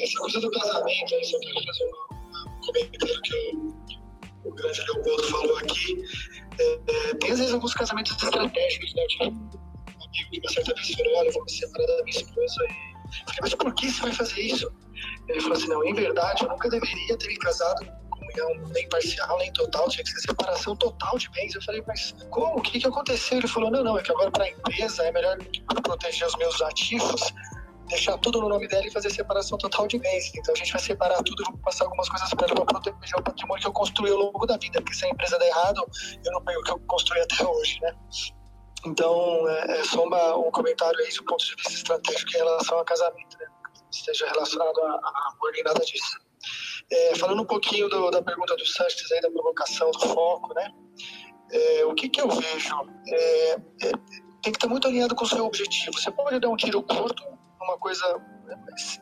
[0.04, 5.24] Essa coisa do casamento, aí, só quero fazer um comentário que o, o grande Leopoldo
[5.24, 6.04] falou aqui.
[6.60, 9.06] É, é, tem às vezes alguns casamentos estratégicos, né?
[9.08, 12.18] Tipo, um amigo de uma certa vez falou: olha, eu vou me separar da minha
[12.18, 12.64] esposa.
[12.64, 14.72] E falei, mas por que você vai fazer isso?
[15.28, 19.38] Ele falou assim, não, em verdade, eu nunca deveria ter me casado comunhão nem parcial,
[19.40, 21.54] nem total, tinha que ser separação total de bens.
[21.56, 22.60] Eu falei, mas como?
[22.60, 23.38] O que, que aconteceu?
[23.38, 25.38] Ele falou, não, não, é que agora para a empresa é melhor
[25.84, 27.22] proteger os meus ativos,
[27.92, 30.32] deixar tudo no nome dela e fazer separação total de bens.
[30.36, 33.24] Então a gente vai separar tudo, vou passar algumas coisas para ela para proteger o
[33.24, 35.86] patrimônio que eu construí ao longo da vida, porque se a empresa der errado,
[36.26, 37.94] eu não pego o que eu construí até hoje, né?
[38.86, 42.80] Então, é, é só uma, um comentário aí do ponto de vista estratégico em relação
[42.80, 43.46] ao casamento, né?
[43.92, 46.18] Esteja relacionado a, a amor nem nada disso.
[46.90, 50.72] É, falando um pouquinho do, da pergunta do Sanches aí, da provocação, do foco, né?
[51.52, 52.76] É, o que, que eu vejo?
[53.08, 53.92] É, é
[54.42, 55.98] tem que estar muito alinhado com o seu objetivo.
[55.98, 57.24] Você pode dar um tiro curto,
[57.64, 58.22] uma coisa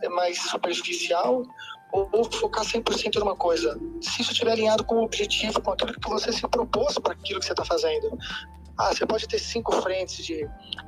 [0.09, 1.43] mais superficial,
[1.91, 3.79] ou, ou focar 100% numa coisa.
[4.01, 7.39] Se isso estiver alinhado com o objetivo, com aquilo que você se propôs para aquilo
[7.39, 8.17] que você está fazendo.
[8.77, 10.45] Ah, você pode ter cinco frentes de, é,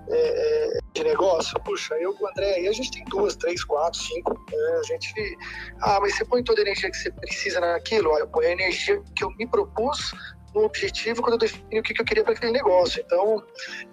[0.10, 1.60] é, de negócio.
[1.60, 4.34] Puxa, eu com o André aí, a gente tem duas, três, quatro, cinco.
[4.50, 4.80] Né?
[4.80, 5.38] A gente.
[5.82, 8.12] Ah, mas você põe toda a energia que você precisa naquilo.
[8.12, 10.14] Olha, põe a energia que eu me propus
[10.56, 13.02] no objetivo quando eu defini o que eu queria para aquele negócio.
[13.06, 13.44] Então,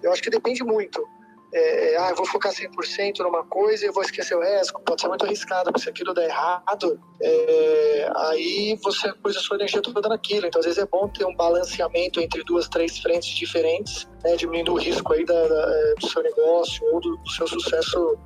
[0.01, 1.05] eu acho que depende muito
[1.53, 5.07] é, ah, eu vou focar 100% numa coisa e vou esquecer o resto, pode ser
[5.07, 10.07] muito arriscado, porque se aquilo der errado, é, aí você pôs a sua energia toda
[10.07, 10.45] naquilo.
[10.45, 14.73] Então, às vezes é bom ter um balanceamento entre duas, três frentes diferentes, né, diminuindo
[14.73, 18.17] o risco aí da, da, é, do seu negócio ou do, do, seu sucesso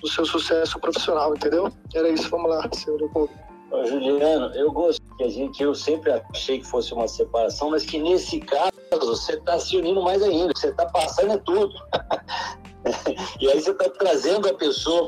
[0.00, 1.72] do seu sucesso profissional, entendeu?
[1.94, 3.32] Era isso, vamos lá, senhor Leopoldo.
[3.86, 7.98] Juliano, eu gosto que a gente, eu sempre achei que fosse uma separação, mas que
[7.98, 11.74] nesse caso você está se unindo mais ainda, você está passando é tudo.
[13.40, 15.06] e aí você está trazendo a pessoa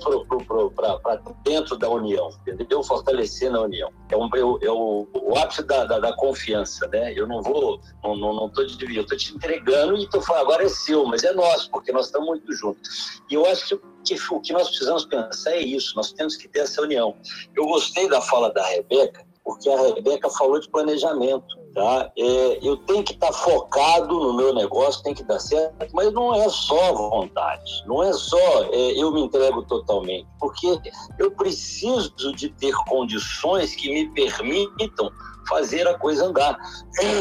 [0.75, 2.83] para dentro da união, entendeu?
[2.83, 3.91] Fortalecendo a união.
[4.11, 7.13] É, um, é, é o, o ápice da, da, da, confiança, né?
[7.15, 10.43] Eu não vou, não, não, não tô te eu estou te entregando e estou falando,
[10.43, 13.21] agora é seu, mas é nosso, porque nós estamos muito juntos.
[13.31, 16.47] E eu acho que que o que nós precisamos pensar é isso, nós temos que
[16.47, 17.17] ter essa união.
[17.57, 21.66] Eu gostei da fala da Rebeca, porque a Rebeca falou de planejamento.
[21.77, 22.11] Tá?
[22.17, 26.11] É, eu tenho que estar tá focado no meu negócio, tem que dar certo, mas
[26.11, 30.81] não é só vontade, não é só é, eu me entrego totalmente, porque
[31.19, 35.11] eu preciso de ter condições que me permitam
[35.49, 36.57] fazer a coisa andar.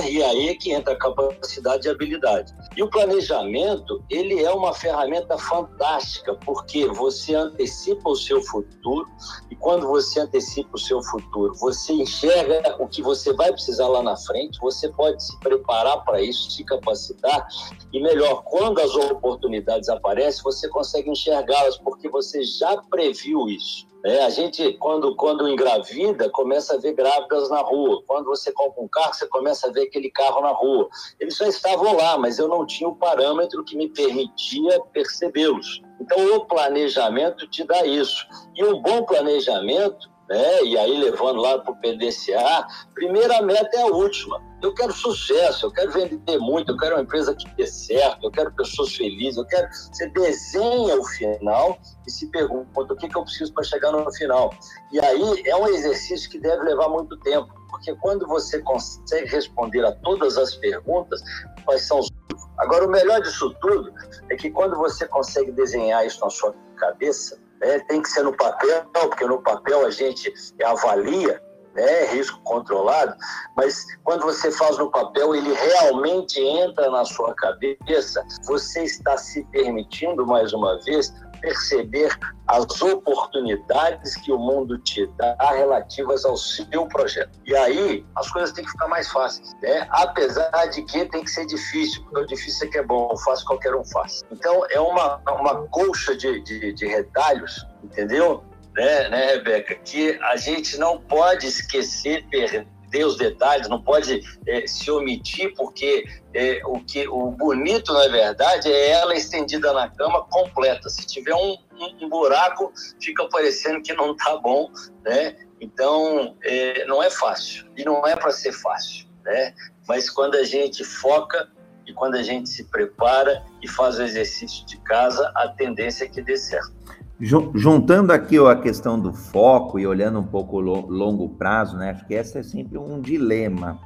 [0.10, 2.54] E aí é que entra a capacidade e habilidade.
[2.76, 9.08] E o planejamento, ele é uma ferramenta fantástica, porque você antecipa o seu futuro,
[9.50, 14.02] e quando você antecipa o seu futuro, você enxerga o que você vai precisar lá
[14.02, 17.48] na frente, você pode se preparar para isso, se capacitar,
[17.92, 23.85] e melhor, quando as oportunidades aparecem, você consegue enxergá-las, porque você já previu isso.
[24.06, 28.04] É, a gente, quando, quando engravida, começa a ver grávidas na rua.
[28.06, 30.88] Quando você compra um carro, você começa a ver aquele carro na rua.
[31.20, 35.82] Eles só estavam lá, mas eu não tinha o parâmetro que me permitia percebê-los.
[36.00, 38.28] Então, o planejamento te dá isso.
[38.56, 40.64] E um bom planejamento né?
[40.64, 44.42] E aí levando lá para o PDCA, primeira meta é a última.
[44.62, 48.32] Eu quero sucesso, eu quero vender muito, eu quero uma empresa que dê certo, eu
[48.32, 49.68] quero pessoas felizes, eu quero.
[49.72, 54.12] Você desenha o final e se pergunta o que, que eu preciso para chegar no
[54.14, 54.52] final.
[54.92, 59.86] E aí é um exercício que deve levar muito tempo, porque quando você consegue responder
[59.86, 61.22] a todas as perguntas,
[61.64, 62.10] quais são os.
[62.58, 63.94] Agora, o melhor disso tudo
[64.30, 67.80] é que quando você consegue desenhar isso na sua cabeça, né?
[67.88, 71.41] tem que ser no papel, porque no papel a gente avalia
[71.76, 73.13] né, risco controlado,
[73.56, 79.44] mas quando você faz no papel, ele realmente entra na sua cabeça, você está se
[79.52, 81.13] permitindo, mais uma vez,
[81.45, 82.10] perceber
[82.47, 87.39] as oportunidades que o mundo te dá relativas ao seu projeto.
[87.45, 89.88] E aí as coisas têm que ficar mais fáceis, né?
[89.91, 93.45] Apesar de que tem que ser difícil, porque o difícil é que é bom, fácil
[93.45, 94.23] qualquer um faz.
[94.31, 98.43] Então é uma, uma colcha de, de, de retalhos, entendeu?
[98.75, 99.75] Né, né, Rebeca?
[99.75, 102.67] Que a gente não pode esquecer, perder
[103.03, 108.71] os detalhes, não pode é, se omitir, porque é, o, que, o bonito, na verdade,
[108.71, 110.89] é ela estendida na cama completa.
[110.89, 114.71] Se tiver um, um, um buraco, fica parecendo que não está bom,
[115.03, 115.36] né?
[115.60, 119.53] Então, é, não é fácil, e não é para ser fácil, né?
[119.88, 121.49] Mas quando a gente foca
[121.88, 126.08] e quando a gente se prepara e faz o exercício de casa, a tendência é
[126.08, 126.75] que dê certo.
[127.19, 131.91] Juntando aqui a questão do foco e olhando um pouco longo prazo, né?
[131.91, 133.80] Acho que essa é sempre um dilema.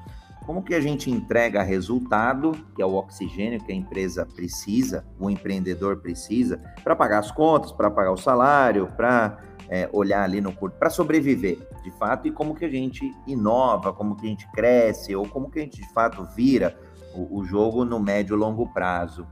[0.48, 5.30] Como que a gente entrega resultado, que é o oxigênio que a empresa precisa, o
[5.30, 9.38] empreendedor precisa, para pagar as contas, para pagar o salário, para
[9.70, 13.94] é, olhar ali no curto, para sobreviver, de fato, e como que a gente inova,
[13.94, 16.76] como que a gente cresce, ou como que a gente, de fato, vira
[17.14, 19.28] o, o jogo no médio e longo prazo.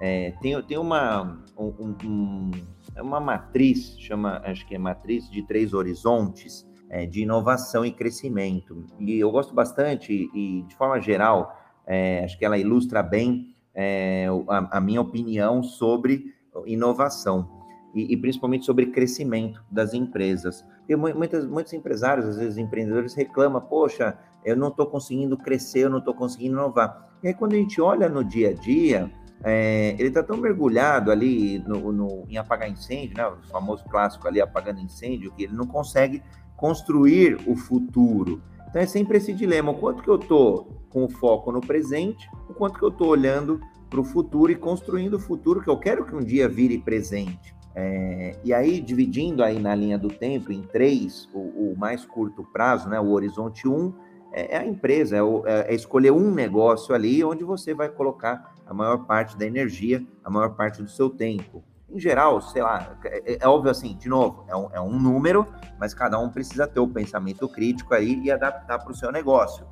[0.00, 2.50] É, tem, tem uma, um, um,
[2.94, 7.90] é uma matriz, chama, acho que é matriz de três horizontes é, de inovação e
[7.90, 8.84] crescimento.
[8.98, 14.26] E eu gosto bastante, e de forma geral, é, acho que ela ilustra bem é,
[14.48, 16.34] a, a, minha opinião sobre
[16.66, 17.48] inovação
[17.94, 20.64] e, e, principalmente sobre crescimento das empresas.
[20.80, 25.90] Porque muitas, muitos empresários, às vezes empreendedores, reclamam: poxa, eu não estou conseguindo crescer, eu
[25.90, 27.10] não estou conseguindo inovar.
[27.22, 29.10] E aí, quando a gente olha no dia a dia,
[29.44, 34.28] é, ele está tão mergulhado ali no, no, em apagar incêndio, né, o famoso clássico
[34.28, 36.22] ali, apagando incêndio, que ele não consegue
[36.56, 38.42] construir o futuro.
[38.68, 42.54] Então é sempre esse dilema: o quanto que eu estou com foco no presente, o
[42.54, 46.04] quanto que eu estou olhando para o futuro e construindo o futuro que eu quero
[46.04, 47.54] que um dia vire presente.
[47.74, 52.42] É, e aí, dividindo aí na linha do tempo em três, o, o mais curto
[52.52, 53.92] prazo, né, o horizonte um,
[54.32, 57.88] é, é a empresa, é, o, é, é, escolher um negócio ali onde você vai
[57.88, 61.62] colocar a maior parte da energia, a maior parte do seu tempo.
[61.90, 64.98] Em geral, sei lá, é, é, é óbvio assim, de novo, é um, é um
[64.98, 65.46] número,
[65.78, 69.66] mas cada um precisa ter o pensamento crítico aí e adaptar para o seu negócio,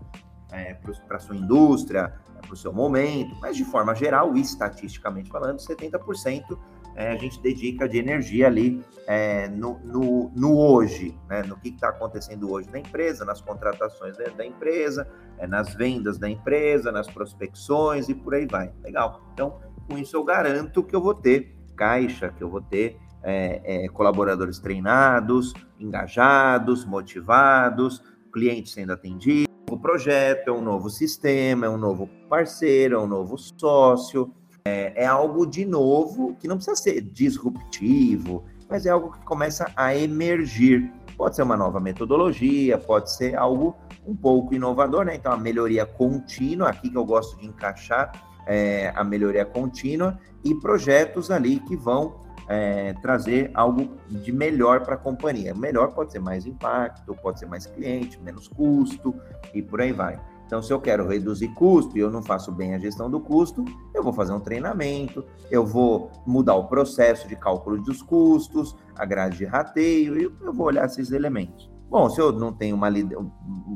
[1.07, 6.59] para a sua indústria, para o seu momento, mas de forma geral, estatisticamente falando, 70%
[7.01, 11.43] é, a gente dedica de energia ali é, no, no, no, hoje, né?
[11.43, 16.19] no que está acontecendo hoje na empresa, nas contratações da, da empresa, é, nas vendas
[16.19, 18.71] da empresa, nas prospecções e por aí vai.
[18.83, 19.23] Legal.
[19.33, 23.85] Então, com isso eu garanto que eu vou ter caixa, que eu vou ter é,
[23.85, 29.49] é, colaboradores treinados, engajados, motivados, clientes sendo atendidos.
[29.71, 35.05] O projeto é um novo sistema, é um novo parceiro, é um novo sócio, é,
[35.05, 39.97] é algo de novo que não precisa ser disruptivo, mas é algo que começa a
[39.97, 40.93] emergir.
[41.17, 45.15] Pode ser uma nova metodologia, pode ser algo um pouco inovador, né?
[45.15, 48.13] Então, a melhoria contínua, aqui que eu gosto de encaixar
[48.47, 54.95] é, a melhoria contínua e projetos ali que vão é, trazer algo de melhor para
[54.95, 55.55] a companhia.
[55.55, 59.15] Melhor pode ser mais impacto, pode ser mais cliente, menos custo
[59.55, 60.19] e por aí vai.
[60.51, 63.65] Então, se eu quero reduzir custo e eu não faço bem a gestão do custo,
[63.95, 69.05] eu vou fazer um treinamento, eu vou mudar o processo de cálculo dos custos, a
[69.05, 71.71] grade de rateio, e eu vou olhar esses elementos.
[71.89, 72.89] Bom, se eu não tenho uma,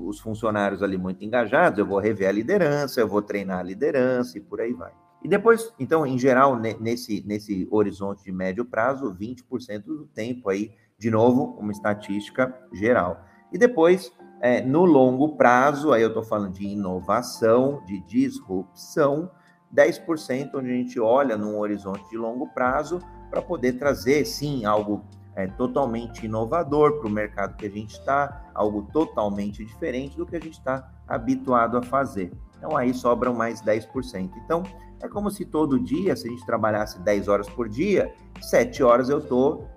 [0.02, 4.36] os funcionários ali muito engajados, eu vou rever a liderança, eu vou treinar a liderança
[4.36, 4.90] e por aí vai.
[5.22, 10.72] E depois, então, em geral, nesse, nesse horizonte de médio prazo, 20% do tempo aí,
[10.98, 13.24] de novo, uma estatística geral.
[13.52, 14.12] E depois,
[14.44, 19.30] é, no longo prazo, aí eu estou falando de inovação, de disrupção,
[19.74, 25.02] 10% onde a gente olha num horizonte de longo prazo para poder trazer, sim, algo
[25.34, 30.36] é, totalmente inovador para o mercado que a gente está, algo totalmente diferente do que
[30.36, 32.30] a gente está habituado a fazer.
[32.64, 34.30] Então aí sobram mais 10%.
[34.42, 34.62] Então
[35.02, 39.10] é como se todo dia, se a gente trabalhasse 10 horas por dia, 7 horas
[39.10, 39.68] eu estou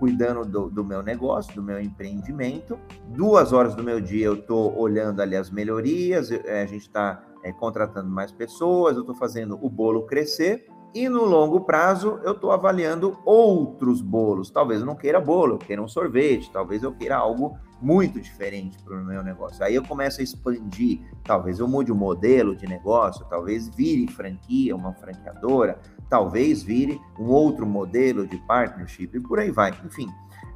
[0.00, 2.76] cuidando do, do, meu negócio, do meu empreendimento.
[3.10, 7.22] Duas horas do meu dia eu estou olhando ali as melhorias, é, a gente está
[7.44, 10.66] é, contratando mais pessoas, eu estou fazendo o bolo crescer.
[10.92, 14.50] E no longo prazo eu estou avaliando outros bolos.
[14.50, 18.78] Talvez eu não queira bolo, eu queira um sorvete, talvez eu queira algo muito diferente
[18.82, 19.64] para o meu negócio.
[19.64, 24.74] Aí eu começo a expandir, talvez eu mude o modelo de negócio, talvez vire franquia,
[24.74, 29.74] uma franqueadora, talvez vire um outro modelo de partnership e por aí vai.
[29.84, 30.08] Enfim,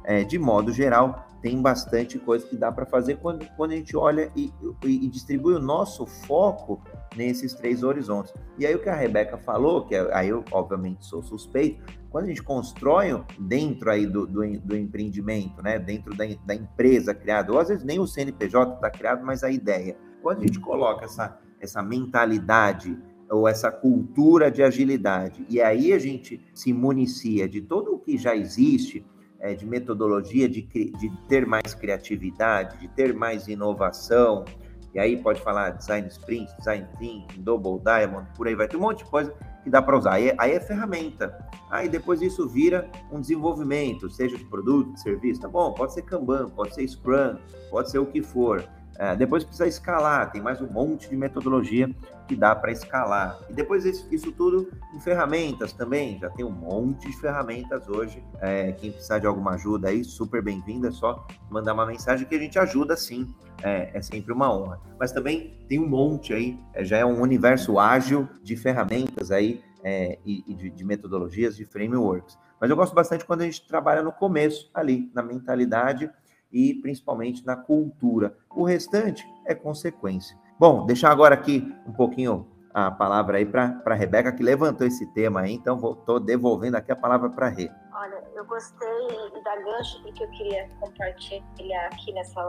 [0.03, 3.95] é, de modo geral, tem bastante coisa que dá para fazer quando, quando a gente
[3.95, 4.51] olha e,
[4.83, 6.81] e, e, distribui o nosso foco
[7.15, 8.33] nesses três horizontes.
[8.57, 12.25] E aí o que a Rebeca falou, que é, aí eu obviamente sou suspeito, quando
[12.25, 17.51] a gente constrói dentro aí do, do, do empreendimento, né, dentro da, da empresa criada,
[17.51, 19.95] ou às vezes nem o CNPJ está criado, mas a ideia.
[20.21, 22.97] Quando a gente coloca essa, essa mentalidade
[23.29, 28.17] ou essa cultura de agilidade, e aí a gente se municia de todo o que
[28.17, 29.05] já existe,
[29.39, 34.45] é, de metodologia, de, de ter mais criatividade, de ter mais inovação,
[34.93, 38.79] e aí pode falar design sprint, design thinking, double diamond, por aí vai ter um
[38.79, 40.13] monte de coisa que dá para usar.
[40.13, 41.37] Aí, é, aí é ferramenta.
[41.69, 45.73] Aí depois isso vira um desenvolvimento, seja de produto, de serviço, tá bom?
[45.73, 47.37] Pode ser Kanban, pode ser Scrum,
[47.69, 48.63] pode ser o que for.
[48.97, 51.93] É, depois precisa escalar, tem mais um monte de metodologia
[52.27, 53.39] que dá para escalar.
[53.49, 58.21] E depois isso, isso, tudo em ferramentas também, já tem um monte de ferramentas hoje.
[58.41, 62.35] É, quem precisar de alguma ajuda aí, super bem-vindo, é só mandar uma mensagem que
[62.35, 64.79] a gente ajuda sim, é, é sempre uma honra.
[64.99, 69.61] Mas também tem um monte aí, é, já é um universo ágil de ferramentas aí
[69.83, 72.37] é, e, e de, de metodologias, de frameworks.
[72.59, 76.09] Mas eu gosto bastante quando a gente trabalha no começo, ali, na mentalidade
[76.51, 78.35] e principalmente na cultura.
[78.49, 80.37] O restante é consequência.
[80.59, 85.05] Bom, deixar agora aqui um pouquinho a palavra aí para a Rebeca, que levantou esse
[85.13, 87.69] tema aí, então estou devolvendo aqui a palavra para a Rê.
[87.93, 89.07] Olha, eu gostei
[89.43, 92.41] da gancho que eu queria compartilhar aqui nessa,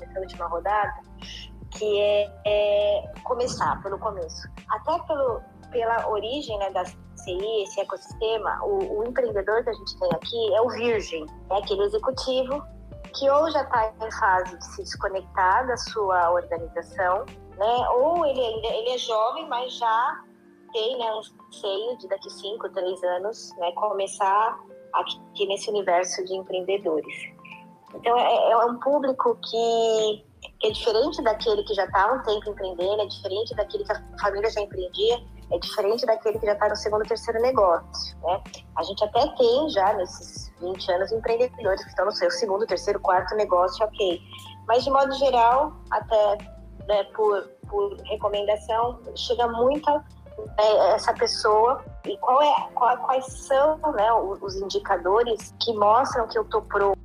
[0.00, 0.94] nessa última rodada,
[1.72, 4.48] que é, é, começar pelo começo.
[4.70, 5.40] Até pelo,
[5.72, 10.54] pela origem né, da CI, esse ecossistema, o, o, empreendedor que a gente tem aqui
[10.54, 12.64] é o virgem, é aquele executivo
[13.14, 17.24] que ou já está em fase de se desconectar da sua organização,
[17.58, 20.24] né, ou ele ainda ele é jovem, mas já
[20.72, 24.58] tem né, um seio de daqui 5, 3 anos né, começar
[24.94, 27.14] aqui nesse universo de empreendedores.
[27.94, 30.24] Então, é, é um público que,
[30.60, 33.92] que, é diferente daquele que já está há um tempo empreendendo, é diferente daquele que
[33.92, 35.18] a família já empreendia,
[35.50, 38.16] é diferente daquele que já está no segundo, terceiro negócio.
[38.22, 38.42] Né?
[38.76, 43.00] A gente até tem já nesses 20 anos empreendedores que estão no seu segundo, terceiro,
[43.00, 44.20] quarto negócio, ok.
[44.66, 46.57] Mas, de modo geral, até
[46.88, 50.04] né, por, por recomendação, chega muita
[50.58, 56.38] é, essa pessoa e qual é, qual, quais são né, os indicadores que mostram que
[56.38, 56.98] eu estou pronto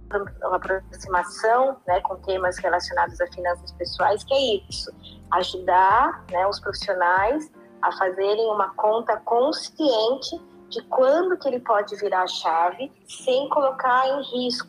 [0.43, 4.91] uma aproximação né, com temas relacionados a finanças pessoais, que é isso,
[5.31, 12.23] ajudar né, os profissionais a fazerem uma conta consciente de quando que ele pode virar
[12.23, 14.67] a chave sem colocar em risco,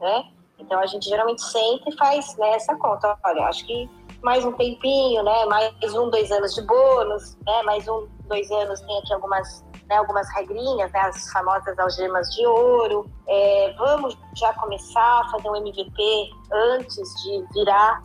[0.00, 0.24] né?
[0.58, 3.16] Então a gente geralmente sempre faz né, essa conta.
[3.24, 3.88] Olha, acho que
[4.22, 5.44] mais um tempinho, né?
[5.46, 7.62] Mais um, dois anos de bônus, né?
[7.64, 11.00] Mais um, dois anos tem aqui algumas, né, algumas regrinhas, né?
[11.00, 13.10] As famosas algemas de ouro.
[13.26, 18.02] É, vamos já começar a fazer um MVP antes de virar,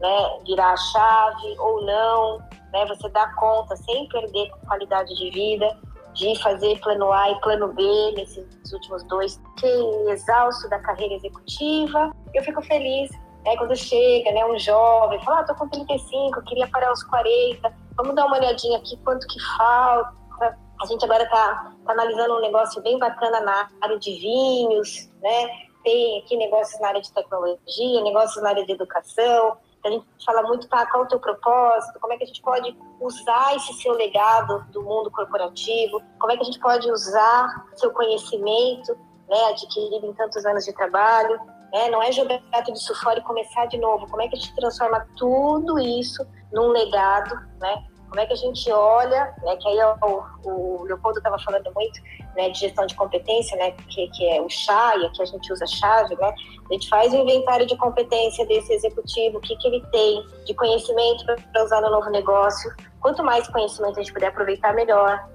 [0.00, 0.40] né?
[0.46, 2.38] Virar a chave ou não,
[2.72, 2.86] né?
[2.86, 5.76] Você dá conta sem perder qualidade de vida
[6.14, 7.82] de fazer plano A e plano B
[8.16, 9.40] nesses últimos dois.
[9.54, 12.12] Fiquei exausto da carreira executiva.
[12.34, 13.08] Eu fico feliz
[13.56, 18.14] Quando chega, né, um jovem, fala, ah, tô com 35, queria parar aos 40, vamos
[18.14, 20.58] dar uma olhadinha aqui quanto que falta.
[20.80, 25.48] A gente agora tá, tá analisando um negócio bem bacana na área de vinhos, né?
[25.82, 29.56] Tem aqui negócios na área de tecnologia, negócios na área de educação.
[29.84, 32.42] A gente fala muito, tá, qual é o teu propósito, como é que a gente
[32.42, 37.66] pode usar esse seu legado do mundo corporativo, como é que a gente pode usar
[37.76, 38.96] seu conhecimento,
[39.28, 41.40] né, adquirido em tantos anos de trabalho,
[41.72, 41.90] né?
[41.90, 44.06] Não é jogar tudo isso fora e começar de novo.
[44.08, 47.84] Como é que a gente transforma tudo isso num legado, né?
[48.08, 49.56] Como é que a gente olha, né?
[49.56, 52.00] Que aí é o, o Leopoldo estava falando muito,
[52.34, 52.48] né?
[52.48, 53.72] De gestão de competência, né?
[53.72, 56.34] Que, que é o chá e aqui a gente usa chave, né?
[56.70, 60.54] A gente faz o inventário de competência desse executivo, o que que ele tem de
[60.54, 62.74] conhecimento para usar no novo negócio.
[63.00, 65.28] Quanto mais conhecimento a gente puder aproveitar, melhor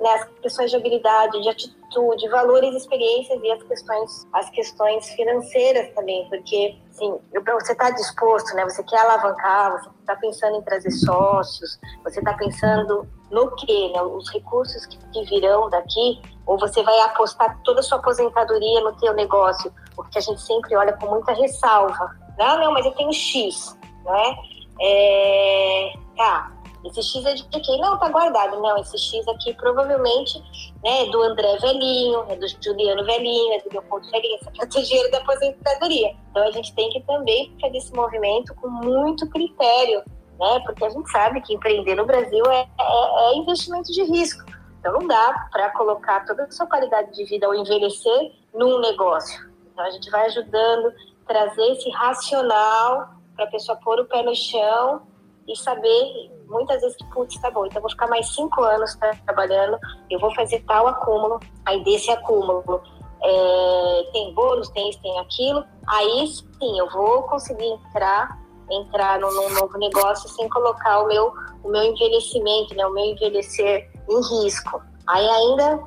[0.00, 5.94] né, as questões de habilidade, de atitude, valores, experiências e as questões, as questões financeiras
[5.94, 8.64] também, porque assim, você está disposto, né?
[8.64, 14.02] Você quer alavancar, você está pensando em trazer sócios, você está pensando no que, né?
[14.02, 18.92] Os recursos que, que virão daqui, ou você vai apostar toda a sua aposentadoria no
[18.98, 22.16] teu negócio, porque a gente sempre olha com muita ressalva.
[22.38, 24.36] Não, não, mas eu tenho X, não é?
[24.82, 26.52] é tá,
[26.84, 27.80] esse X é de quem?
[27.80, 28.60] Não, tá guardado.
[28.60, 30.38] Não, esse X aqui provavelmente
[30.82, 34.60] né, é do André Velhinho, é do Juliano Velhinho, é do Leopoldo Velhinho, esse aqui
[34.60, 36.16] é o dinheiro da aposentadoria.
[36.30, 40.02] Então a gente tem que também fazer esse movimento com muito critério,
[40.38, 40.60] né?
[40.64, 44.44] Porque a gente sabe que empreender no Brasil é, é, é investimento de risco.
[44.78, 49.50] Então não dá para colocar toda a sua qualidade de vida ao envelhecer num negócio.
[49.72, 50.92] Então a gente vai ajudando,
[51.26, 55.02] trazer esse racional para a pessoa pôr o pé no chão
[55.46, 59.78] e saber muitas vezes que, putz, tá bom, então vou ficar mais cinco anos trabalhando,
[60.10, 62.82] eu vou fazer tal acúmulo, aí desse acúmulo
[63.22, 68.38] é, tem bônus, tem isso, tem aquilo, aí sim eu vou conseguir entrar
[68.70, 71.32] entrar num, num novo negócio sem colocar o meu,
[71.64, 74.80] o meu envelhecimento, né, o meu envelhecer em risco.
[75.08, 75.80] Aí ainda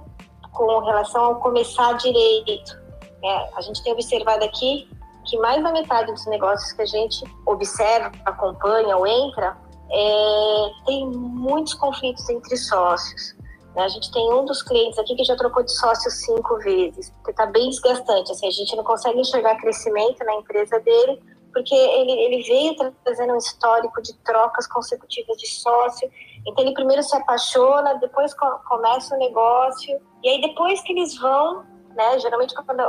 [0.52, 2.78] com relação ao começar direito,
[3.22, 4.90] né, a gente tem observado aqui
[5.26, 9.58] que mais da metade dos negócios que a gente observa, acompanha ou entra,
[9.94, 13.36] é, tem muitos conflitos entre sócios.
[13.76, 13.84] Né?
[13.84, 17.32] A gente tem um dos clientes aqui que já trocou de sócio cinco vezes, que
[17.32, 18.32] está bem desgastante.
[18.32, 21.22] Assim, a gente não consegue enxergar crescimento na empresa dele,
[21.54, 26.10] porque ele, ele veio trazendo um histórico de trocas consecutivas de sócio.
[26.48, 28.34] Então, ele primeiro se apaixona, depois
[28.68, 31.64] começa o negócio, e aí depois que eles vão,
[31.96, 32.84] né, geralmente quando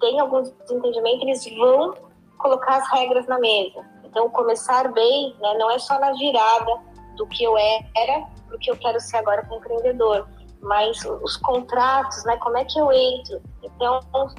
[0.00, 1.94] tem algum desentendimento, eles vão
[2.38, 3.93] colocar as regras na mesa.
[4.14, 6.78] Então, começar bem né, não é só na virada
[7.16, 10.28] do que eu era para o que eu quero ser agora como empreendedor,
[10.62, 13.42] mas os contratos, né, como é que eu entro.
[13.64, 13.98] Então,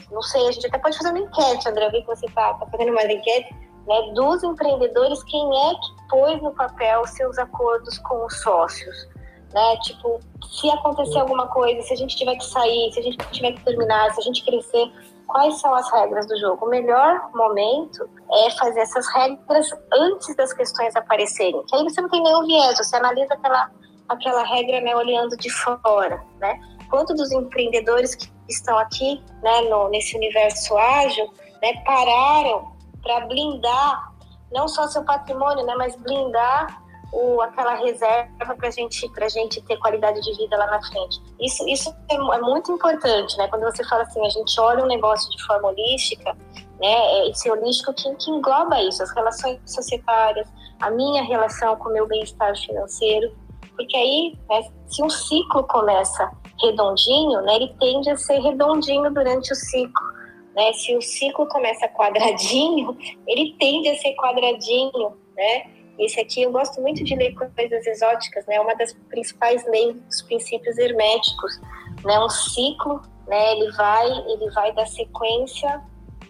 [0.09, 2.53] não sei, a gente até pode fazer uma enquete, André, eu vi que você está
[2.53, 3.53] tá fazendo mais enquete,
[3.86, 9.09] né, dos empreendedores, quem é que pôs no papel seus acordos com os sócios?
[9.53, 9.78] né?
[9.84, 10.19] Tipo,
[10.51, 13.63] se acontecer alguma coisa, se a gente tiver que sair, se a gente tiver que
[13.63, 14.91] terminar, se a gente crescer,
[15.28, 16.65] quais são as regras do jogo?
[16.65, 21.63] O melhor momento é fazer essas regras antes das questões aparecerem.
[21.65, 23.71] Que aí você não tem nenhum viés, você analisa aquela,
[24.09, 26.59] aquela regra né, olhando de fora, né?
[26.89, 32.71] Quanto dos empreendedores que estão aqui, né, no, nesse universo ágil, né, pararam
[33.01, 34.13] para blindar
[34.51, 36.82] não só seu patrimônio, né, mas blindar
[37.12, 41.22] o, aquela reserva para gente, a gente ter qualidade de vida lá na frente.
[41.39, 43.47] Isso, isso é, é, muito importante, né?
[43.47, 46.34] Quando você fala assim, a gente olha um negócio de forma holística,
[46.80, 46.93] né?
[46.93, 50.47] É esse holístico que, que engloba isso, as relações societárias,
[50.80, 53.32] a minha relação com o meu bem-estar financeiro,
[53.76, 56.32] porque aí, né, se um ciclo começa
[56.62, 60.16] redondinho, né, ele tende a ser redondinho durante o ciclo.
[60.56, 60.72] Né?
[60.74, 62.97] Se o ciclo começa quadradinho,
[63.28, 65.74] ele tende a ser quadradinho, né?
[65.98, 68.60] Esse aqui eu gosto muito de ler coisas exóticas, né?
[68.60, 71.60] Uma das principais leis dos princípios herméticos,
[72.04, 72.20] né?
[72.20, 73.54] Um ciclo, né?
[73.54, 75.82] Ele vai, ele vai dar sequência,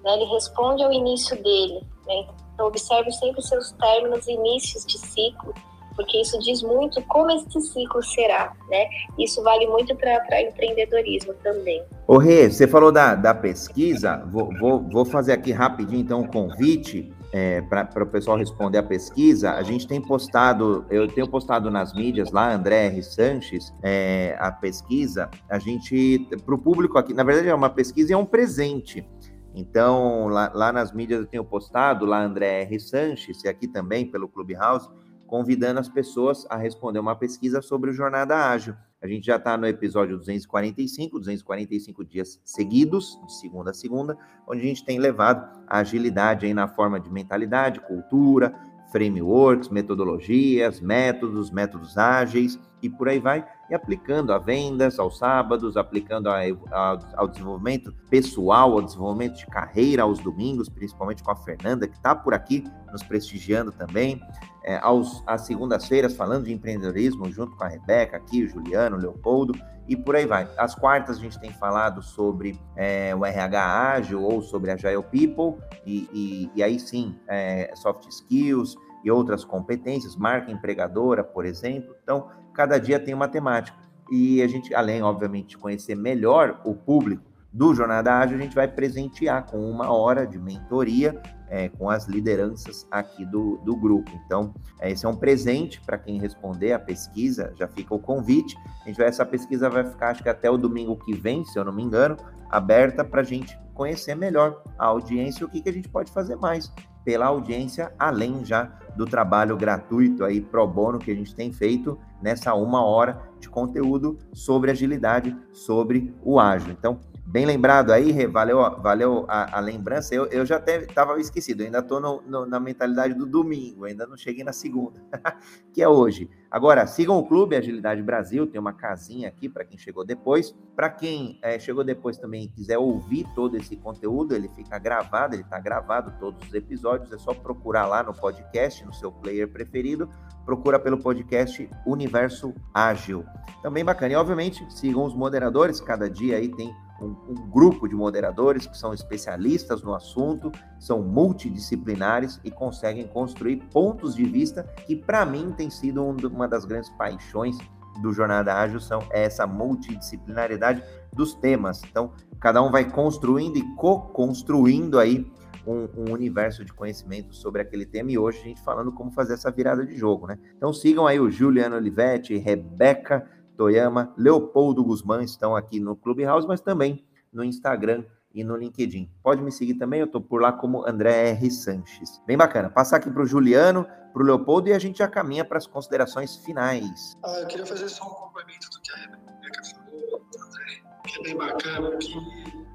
[0.04, 0.14] né?
[0.14, 2.28] Ele responde ao início dele, né?
[2.54, 5.54] Então observe sempre seus términos e inícios de ciclo,
[5.96, 8.88] porque isso diz muito como esse ciclo será, né?
[9.18, 11.84] Isso vale muito para empreendedorismo também.
[12.08, 16.28] Ô Rê, você falou da, da pesquisa, vou, vou, vou fazer aqui rapidinho então um
[16.28, 21.70] convite é, para o pessoal responder a pesquisa, a gente tem postado, eu tenho postado
[21.70, 23.04] nas mídias lá, André R.
[23.04, 28.12] Sanches, é, a pesquisa, a gente, para o público aqui, na verdade é uma pesquisa
[28.12, 29.06] e é um presente.
[29.54, 32.80] Então, lá, lá, nas mídias eu tenho postado, lá André R.
[32.80, 34.90] Sanches, e aqui também pelo Clubhouse,
[35.28, 38.76] convidando as pessoas a responder uma pesquisa sobre o Jornada Ágil.
[39.02, 44.18] A gente já está no episódio 245, 245 dias seguidos, de segunda a segunda,
[44.48, 48.54] onde a gente tem levado a agilidade aí na forma de mentalidade, cultura,
[48.92, 55.76] frameworks, metodologias, métodos, métodos ágeis e por aí vai, e aplicando a vendas aos sábados,
[55.76, 56.40] aplicando a,
[56.72, 61.96] a, ao desenvolvimento pessoal, ao desenvolvimento de carreira aos domingos, principalmente com a Fernanda, que
[61.96, 64.22] está por aqui nos prestigiando também,
[64.64, 69.00] é, aos, às segundas-feiras falando de empreendedorismo, junto com a Rebeca aqui, o Juliano, o
[69.00, 69.54] Leopoldo,
[69.88, 70.48] e por aí vai.
[70.58, 75.04] Às quartas a gente tem falado sobre é, o RH ágil ou sobre a Agile
[75.04, 81.46] People, e, e, e aí sim, é, soft skills e outras competências, marca empregadora, por
[81.46, 81.96] exemplo.
[82.02, 83.78] Então, cada dia tem uma temática.
[84.12, 88.56] E a gente, além, obviamente, de conhecer melhor o público do Jornada Ágil, a gente
[88.56, 94.12] vai presentear com uma hora de mentoria é, com as lideranças aqui do, do grupo.
[94.26, 98.58] Então, é, esse é um presente para quem responder a pesquisa, já fica o convite.
[98.84, 101.58] A gente vai, essa pesquisa vai ficar, acho que até o domingo que vem, se
[101.58, 102.18] eu não me engano,
[102.50, 106.12] aberta para a gente conhecer melhor a audiência e o que, que a gente pode
[106.12, 106.72] fazer mais
[107.06, 111.98] pela audiência, além já do trabalho gratuito aí pro bono que a gente tem feito
[112.22, 116.72] nessa uma hora de conteúdo sobre agilidade, sobre o ágil.
[116.72, 120.14] Então, Bem lembrado aí, valeu, valeu a, a lembrança.
[120.14, 124.54] Eu, eu já estava esquecido, ainda estou na mentalidade do domingo, ainda não cheguei na
[124.54, 125.02] segunda,
[125.74, 126.30] que é hoje.
[126.52, 130.56] Agora, sigam o Clube Agilidade Brasil, tem uma casinha aqui para quem chegou depois.
[130.76, 135.42] Para quem é, chegou depois também quiser ouvir todo esse conteúdo, ele fica gravado, ele
[135.42, 140.08] está gravado todos os episódios, é só procurar lá no podcast, no seu player preferido,
[140.46, 143.26] procura pelo podcast Universo Ágil.
[143.64, 144.14] Também bacana.
[144.14, 146.72] E, obviamente, sigam os moderadores, cada dia aí tem
[147.06, 153.58] um, um, grupo de moderadores que são especialistas no assunto, são multidisciplinares e conseguem construir
[153.72, 157.58] pontos de vista que, para mim, tem sido um, uma das grandes paixões
[158.02, 160.84] do Jornada Ágil, são essa multidisciplinaridade
[161.14, 161.82] dos temas.
[161.90, 165.32] Então, cada um vai construindo e co-construindo aí
[165.66, 169.34] um, um, universo de conhecimento sobre aquele tema e hoje a gente falando como fazer
[169.34, 170.38] essa virada de jogo, né?
[170.56, 176.62] Então sigam aí o Juliano Olivetti, Rebeca Toyama, Leopoldo Guzmán estão aqui no Clubhouse, mas
[176.62, 178.04] também no Instagram
[178.34, 179.10] e no LinkedIn.
[179.24, 181.50] Pode me seguir também, eu estou por lá como André R.
[181.50, 182.22] Sanches.
[182.28, 182.70] Bem bacana.
[182.70, 185.66] Passar aqui para o Juliano, para o Leopoldo e a gente já caminha para as
[185.66, 187.18] considerações finais.
[187.24, 191.24] Ah, eu queria fazer só um complemento do que a Rebeca falou, André, que é
[191.24, 192.66] bem bacana, que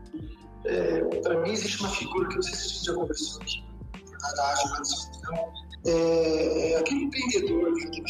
[0.65, 3.65] é, para mim existe uma figura que vocês se já conversou aqui,
[4.37, 4.71] da ágil,
[5.87, 8.03] é, é aquele empreendedor que tem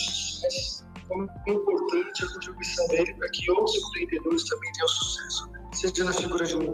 [1.11, 6.13] como é importante a contribuição dele para que outros empreendedores também tenham sucesso, seja na
[6.13, 6.73] figura de um,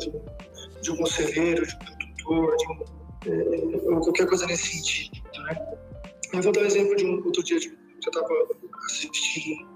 [0.82, 2.84] de um conselheiro, de um tutor, de um,
[3.26, 5.22] é, ou qualquer coisa nesse sentido.
[5.42, 5.78] Né?
[6.34, 8.28] Eu vou dar um exemplo de um outro dia de, eu estava
[8.84, 9.66] assistindo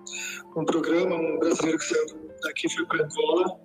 [0.56, 3.60] um programa, um brasileiro que saiu daqui foi para Angola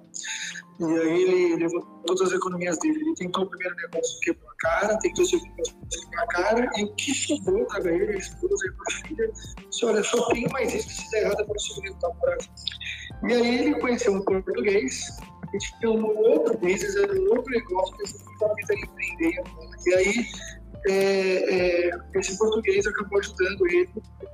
[0.79, 2.99] E aí ele levou todas as economias dele.
[2.99, 6.69] Ele tentou o primeiro negócio quebrou a cara, tentou o segundo negócio quebrou a cara,
[6.75, 9.31] e o que sobrou da ele, a esposa e a filha,
[9.69, 12.37] disse, olha, só tenho mais isso, se der errado, eu vou sobreviver para
[13.29, 15.17] E aí ele conheceu um português,
[15.47, 19.43] a gente filmou outro business, era um outro negócio que ele estava tentando empreender.
[19.85, 20.25] E aí
[20.87, 23.89] é, é, esse português acabou ajudando ele,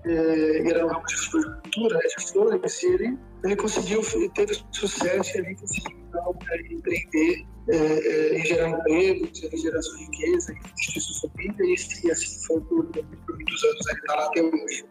[0.05, 4.01] é, era um ramo de floricultura, de flores, ele, ele conseguiu,
[4.33, 9.97] teve sucesso e ali conseguiu então, é, empreender é, é, gerar empregos, em gerar sua
[9.99, 14.25] riqueza, investir sua família, e, e assim foi por, por muitos anos, ele está lá
[14.25, 14.85] até hoje.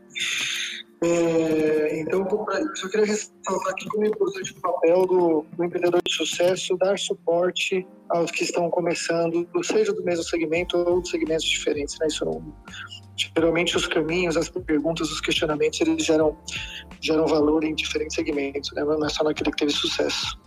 [1.02, 2.26] É, então,
[2.74, 6.98] só queria ressaltar aqui como é importante o papel do, do, empreendedor de sucesso dar
[6.98, 11.98] suporte aos que estão começando, seja do mesmo segmento ou de segmentos diferentes.
[11.98, 12.06] Né?
[12.08, 12.24] Isso
[13.34, 16.36] geralmente os caminhos, as perguntas, os questionamentos, eles geram,
[17.00, 18.84] geram valor em diferentes segmentos, né?
[18.84, 20.38] não é só naquele que teve sucesso.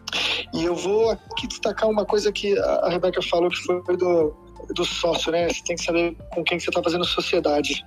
[0.53, 4.35] E eu vou aqui destacar uma coisa que a Rebeca falou que foi do,
[4.75, 5.49] do sócio, né?
[5.49, 7.83] Você tem que saber com quem você está fazendo sociedade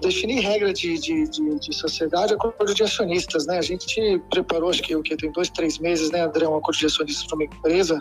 [0.00, 3.58] definir regra de, de, de, de sociedade é acordo de acionistas, né?
[3.58, 6.78] A gente preparou, acho que o que tem dois, três meses, né, André, um acordo
[6.78, 8.00] de acionistas para uma empresa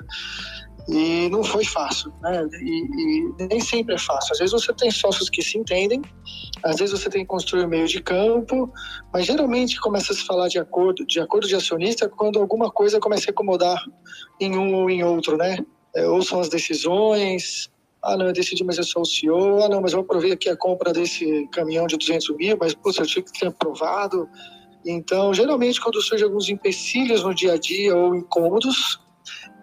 [0.88, 2.46] e não foi fácil, né?
[2.62, 4.34] E, e, nem sempre é fácil.
[4.34, 6.02] Às vezes você tem sócios que se entendem,
[6.64, 8.72] às vezes você tem que construir o meio de campo,
[9.14, 13.00] mas geralmente começa a se falar de acordo, de acordo de acionista quando alguma coisa
[13.00, 13.82] começa a incomodar
[14.40, 15.58] em um ou em outro, né?
[15.96, 17.70] É, ou são as decisões,
[18.04, 19.64] ah, não, eu decidi, mas eu sou o CEO.
[19.64, 22.90] Ah, não, mas eu aprovei aqui a compra desse caminhão de 200 mil, mas, pô,
[22.90, 24.28] eu tinha que ter aprovado.
[24.86, 29.00] Então, geralmente, quando surgem alguns empecilhos no dia a dia ou incômodos,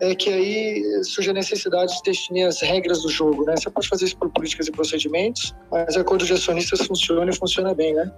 [0.01, 3.55] é que aí surge a necessidade de definir as regras do jogo, né?
[3.59, 7.75] Você pode fazer isso por políticas e procedimentos, mas acordo de acionistas funciona e funciona
[7.75, 8.11] bem, né?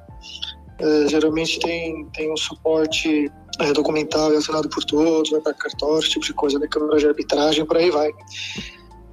[0.78, 3.28] É, geralmente tem, tem um suporte
[3.60, 6.68] é, documental assinado por todos, vai para cartório, esse tipo de coisa, né?
[6.70, 8.10] Câmara de arbitragem, por aí vai.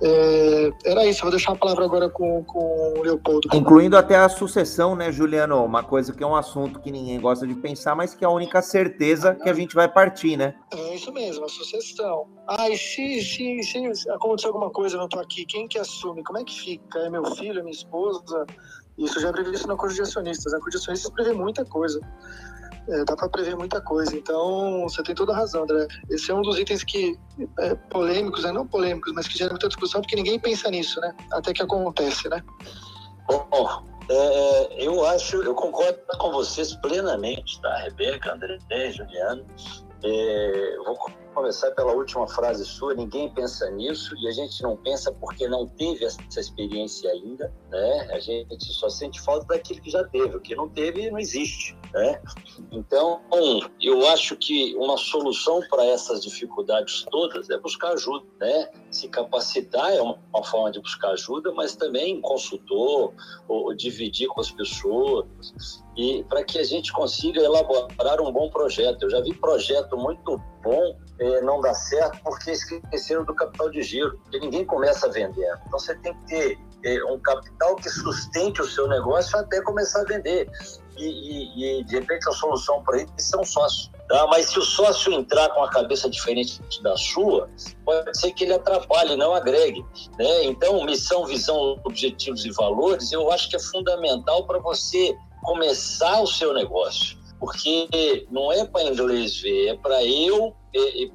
[0.02, 3.50] É, era isso, vou deixar a palavra agora com, com o Leopoldo.
[3.54, 5.64] Incluindo até a sucessão, né, Juliano?
[5.64, 8.32] Uma coisa que é um assunto que ninguém gosta de pensar, mas que é a
[8.32, 10.56] única certeza que a gente vai partir, né?
[10.74, 12.28] É isso mesmo, a sucessão.
[12.48, 16.24] Ah, e se, se, se acontecer alguma coisa, eu não tô aqui, quem que assume?
[16.24, 17.00] Como é que fica?
[17.00, 18.46] É meu filho, é minha esposa?
[18.98, 20.52] Isso já é previsto no acordo de acionistas.
[20.52, 22.00] No acordo de acionistas prevê muita coisa
[22.88, 24.16] é, dá para prever muita coisa.
[24.16, 25.88] Então, você tem toda a razão, André.
[26.10, 27.18] Esse é um dos itens que
[27.60, 28.52] é, polêmicos, né?
[28.52, 31.14] não polêmicos, mas que gera muita discussão, porque ninguém pensa nisso, né?
[31.32, 32.44] Até que acontece, né?
[33.28, 37.78] Bom, é, eu acho, eu concordo com vocês plenamente, tá?
[37.78, 38.58] Rebeca, André,
[38.92, 39.46] Juliano.
[40.04, 40.98] É, vou
[41.30, 42.94] começar pela última frase sua.
[42.94, 48.08] Ninguém pensa nisso e a gente não pensa porque não teve essa experiência ainda, né?
[48.12, 50.36] A gente só sente falta daquilo que já teve.
[50.36, 52.22] O que não teve não existe, né?
[52.72, 53.22] Então,
[53.82, 58.70] eu acho que uma solução para essas dificuldades todas é buscar ajuda, né?
[58.92, 63.14] Se capacitar é uma, forma de buscar ajuda, mas também consultor
[63.48, 65.26] ou dividir com as pessoas
[66.00, 69.04] e para que a gente consiga elaborar um bom projeto.
[69.04, 73.82] Eu já vi projeto muito bom é, não dar certo porque esqueceram do capital de
[73.82, 75.60] giro, porque ninguém começa vendendo.
[75.68, 80.02] Então você tem que ter é, um capital que sustente o seu negócio até começar
[80.02, 80.50] a vender.
[80.98, 83.90] E, e, e de repente a solução para isso é um sócio.
[84.10, 84.26] Tá?
[84.28, 87.50] Mas se o sócio entrar com a cabeça diferente da sua,
[87.86, 89.86] pode ser que ele atrapalhe, não agregue.
[90.18, 90.46] Né?
[90.46, 96.28] Então, missão, visão, objetivos e valores, eu acho que é fundamental para você começar o
[96.28, 97.19] seu negócio.
[97.40, 100.56] Porque não é para inglês ver, é para eu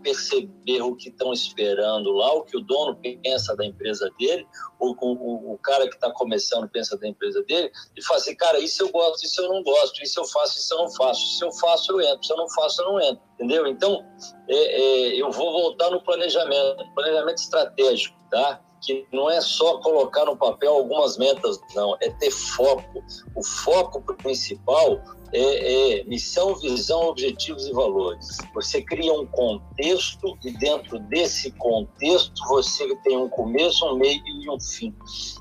[0.03, 4.47] perceber o que estão esperando lá, o que o dono pensa da empresa dele,
[4.81, 8.59] ou o, o cara que está começando pensa da empresa dele, e fazer, assim, cara,
[8.59, 11.45] isso eu gosto, isso eu não gosto, isso eu faço, isso eu não faço, se
[11.45, 13.67] eu faço, eu entro, se eu não faço, eu não entro, entendeu?
[13.67, 14.05] Então,
[14.49, 18.61] é, é, eu vou voltar no planejamento, planejamento estratégico, tá?
[18.85, 23.03] que não é só colocar no papel algumas metas, não, é ter foco.
[23.35, 25.01] O foco principal
[25.37, 28.39] é, é, missão, visão, objetivos e valores.
[28.55, 34.49] Você cria um contexto e dentro desse contexto você tem um começo, um meio e
[34.49, 34.95] um fim.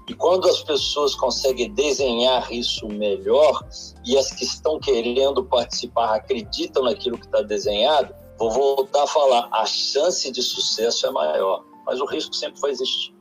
[0.10, 3.64] E quando as pessoas conseguem desenhar isso melhor
[4.04, 9.48] e as que estão querendo participar acreditam naquilo que está desenhado, vou voltar a falar,
[9.52, 13.14] a chance de sucesso é maior, mas o risco sempre vai existir.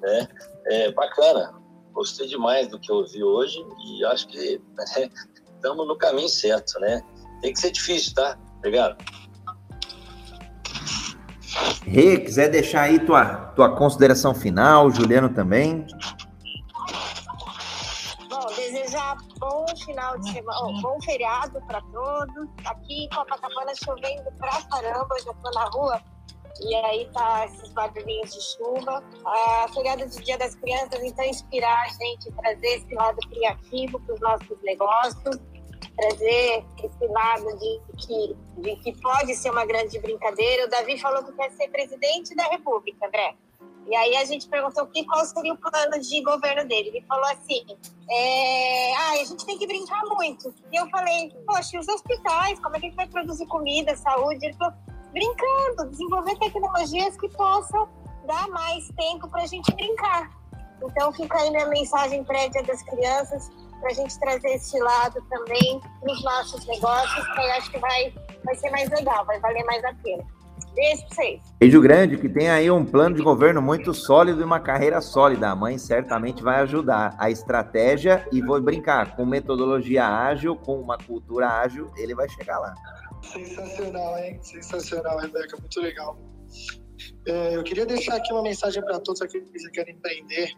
[0.00, 0.28] Né?
[0.66, 1.54] É bacana,
[1.92, 5.08] gostei demais do que eu ouvi hoje e acho que né,
[5.56, 7.02] estamos no caminho certo, né?
[7.40, 8.38] Tem que ser difícil, tá?
[8.58, 8.96] Obrigado.
[11.84, 15.86] Rê, quiser deixar aí tua, tua consideração final, Juliano também.
[18.28, 22.48] Bom, desejar bom final de semana, oh, bom feriado para todos.
[22.64, 26.15] Aqui em Copacabana chovendo pra caramba, eu já tô na rua
[26.60, 29.02] e aí tá esses barulhinhos de chuva.
[29.24, 34.14] A feriado do Dia das Crianças, então, inspirar a gente, trazer esse lado criativo para
[34.14, 35.40] os nossos negócios,
[35.96, 40.66] trazer esse lado de que, de que pode ser uma grande brincadeira.
[40.66, 43.34] O Davi falou que quer ser presidente da República, André.
[43.88, 46.88] E aí a gente perguntou que, qual seria o plano de governo dele.
[46.88, 47.64] Ele falou assim:
[48.10, 50.52] é, ah, a gente tem que brincar muito.
[50.72, 52.58] E eu falei: poxa, os hospitais?
[52.58, 54.44] Como é que a gente vai produzir comida, saúde?
[54.44, 54.74] Ele falou:
[55.16, 57.88] brincando, desenvolver tecnologias que possam
[58.26, 60.30] dar mais tempo para a gente brincar.
[60.82, 63.50] Então fica aí minha mensagem prévia das crianças
[63.80, 68.12] para a gente trazer esse lado também nos nossos negócios, que eu acho que vai,
[68.44, 70.22] vai ser mais legal, vai valer mais a pena.
[70.74, 71.40] Beijo para vocês.
[71.58, 75.48] Beijo grande, que tem aí um plano de governo muito sólido e uma carreira sólida.
[75.48, 77.14] A mãe certamente vai ajudar.
[77.18, 82.58] A estratégia, e vou brincar, com metodologia ágil, com uma cultura ágil, ele vai chegar
[82.58, 82.74] lá.
[83.32, 84.38] Sensacional, hein?
[84.42, 86.18] Sensacional, Rebeca, muito legal.
[87.26, 90.52] É, eu queria deixar aqui uma mensagem para todos aqueles que querem empreender.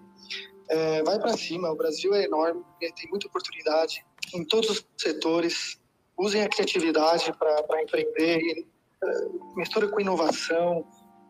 [0.68, 4.04] É, vai para cima, o Brasil é enorme, tem muita oportunidade
[4.34, 5.80] em todos os setores.
[6.18, 8.66] Usem a criatividade para empreender,
[9.02, 9.08] é,
[9.56, 10.86] mistura com inovação,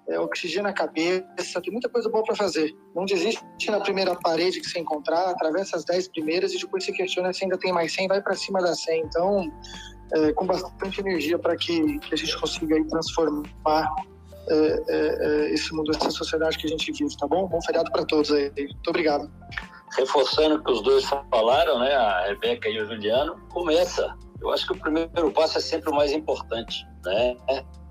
[0.09, 2.75] é, oxigena a cabeça, tem muita coisa boa para fazer.
[2.95, 6.93] Não desiste na primeira parede que você encontrar, atravessa as 10 primeiras e depois se
[6.93, 9.03] questiona se ainda tem mais 100, vai para cima das 100.
[9.03, 9.53] Então,
[10.13, 13.89] é, com bastante energia para que, que, a gente consiga aí, transformar
[14.49, 17.47] é, é, é, esse mundo, essa sociedade que a gente vive, tá bom?
[17.47, 18.51] Bom feriado para todos aí.
[18.57, 19.31] Muito obrigado.
[19.97, 24.15] Reforçando o que os dois falaram, né, a Rebeca e o Juliano, começa.
[24.41, 27.37] Eu acho que o primeiro passo é sempre o mais importante, né?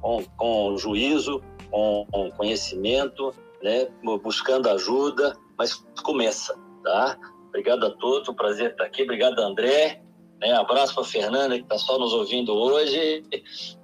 [0.01, 3.88] Com, com juízo, com, com conhecimento, né?
[4.24, 7.18] Buscando ajuda, mas começa, tá?
[7.49, 9.03] Obrigado a todos, um prazer estar aqui.
[9.03, 10.06] Obrigado, André.
[10.39, 10.53] Né?
[10.53, 13.23] Abraço para Fernanda, que está só nos ouvindo hoje,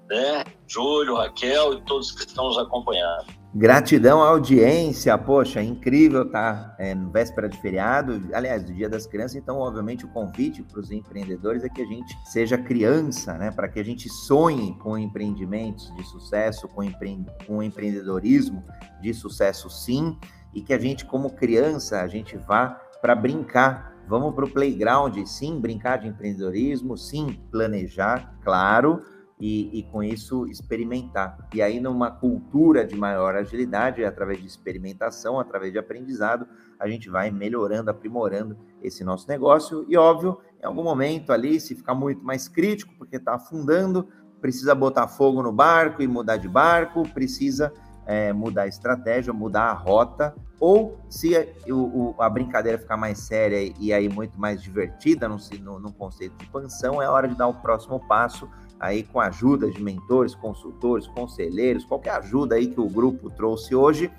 [0.09, 0.43] né?
[0.67, 3.25] Júlio, Raquel e todos que estão nos acompanhando.
[3.55, 9.05] Gratidão à audiência, poxa, incrível tá é, no véspera de feriado, aliás, do Dia das
[9.05, 13.51] Crianças, então, obviamente, o convite para os empreendedores é que a gente seja criança, né,
[13.51, 17.23] para que a gente sonhe com empreendimentos de sucesso, com, empre...
[17.45, 18.63] com empreendedorismo
[18.99, 20.17] de sucesso, sim,
[20.51, 22.69] e que a gente, como criança, a gente vá
[23.03, 29.01] para brincar Vamos para o playground, sim, brincar de empreendedorismo, sim, planejar, claro,
[29.39, 31.49] e, e, com isso experimentar.
[31.51, 36.45] E aí, numa cultura de maior agilidade, através de experimentação, através de aprendizado,
[36.79, 39.83] a gente vai melhorando, aprimorando esse nosso negócio.
[39.89, 44.07] E óbvio, em algum momento ali, se ficar muito mais crítico, porque está afundando,
[44.39, 47.73] precisa botar fogo no barco e mudar de barco, precisa
[48.05, 53.19] é, mudar a estratégia, mudar a rota, ou se a, o, a brincadeira ficar mais
[53.19, 57.35] séria e aí muito mais divertida no, no, no conceito de expansão, é hora de
[57.35, 58.49] dar o próximo passo
[58.79, 63.73] aí com a ajuda de mentores, consultores, conselheiros, qualquer ajuda aí que o grupo trouxe
[63.73, 64.11] hoje,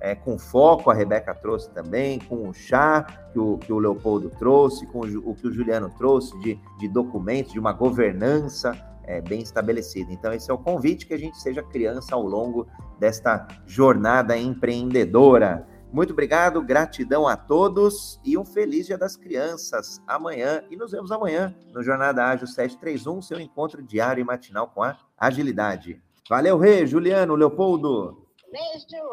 [0.00, 4.30] é, com foco, a Rebeca trouxe também, com o chá que o, que o Leopoldo
[4.30, 8.72] trouxe, com o, o que o Juliano trouxe de, de documentos, de uma governança,
[9.12, 10.10] é, bem estabelecida.
[10.12, 12.66] Então, esse é o convite que a gente seja criança ao longo
[12.98, 15.66] desta jornada empreendedora.
[15.92, 20.64] Muito obrigado, gratidão a todos e um feliz Dia das Crianças amanhã.
[20.70, 24.96] E nos vemos amanhã no Jornada Ágil 731, seu encontro diário e matinal com a
[25.18, 26.00] agilidade.
[26.30, 28.26] Valeu, Rei, Juliano, Leopoldo.
[28.50, 29.12] Beijo.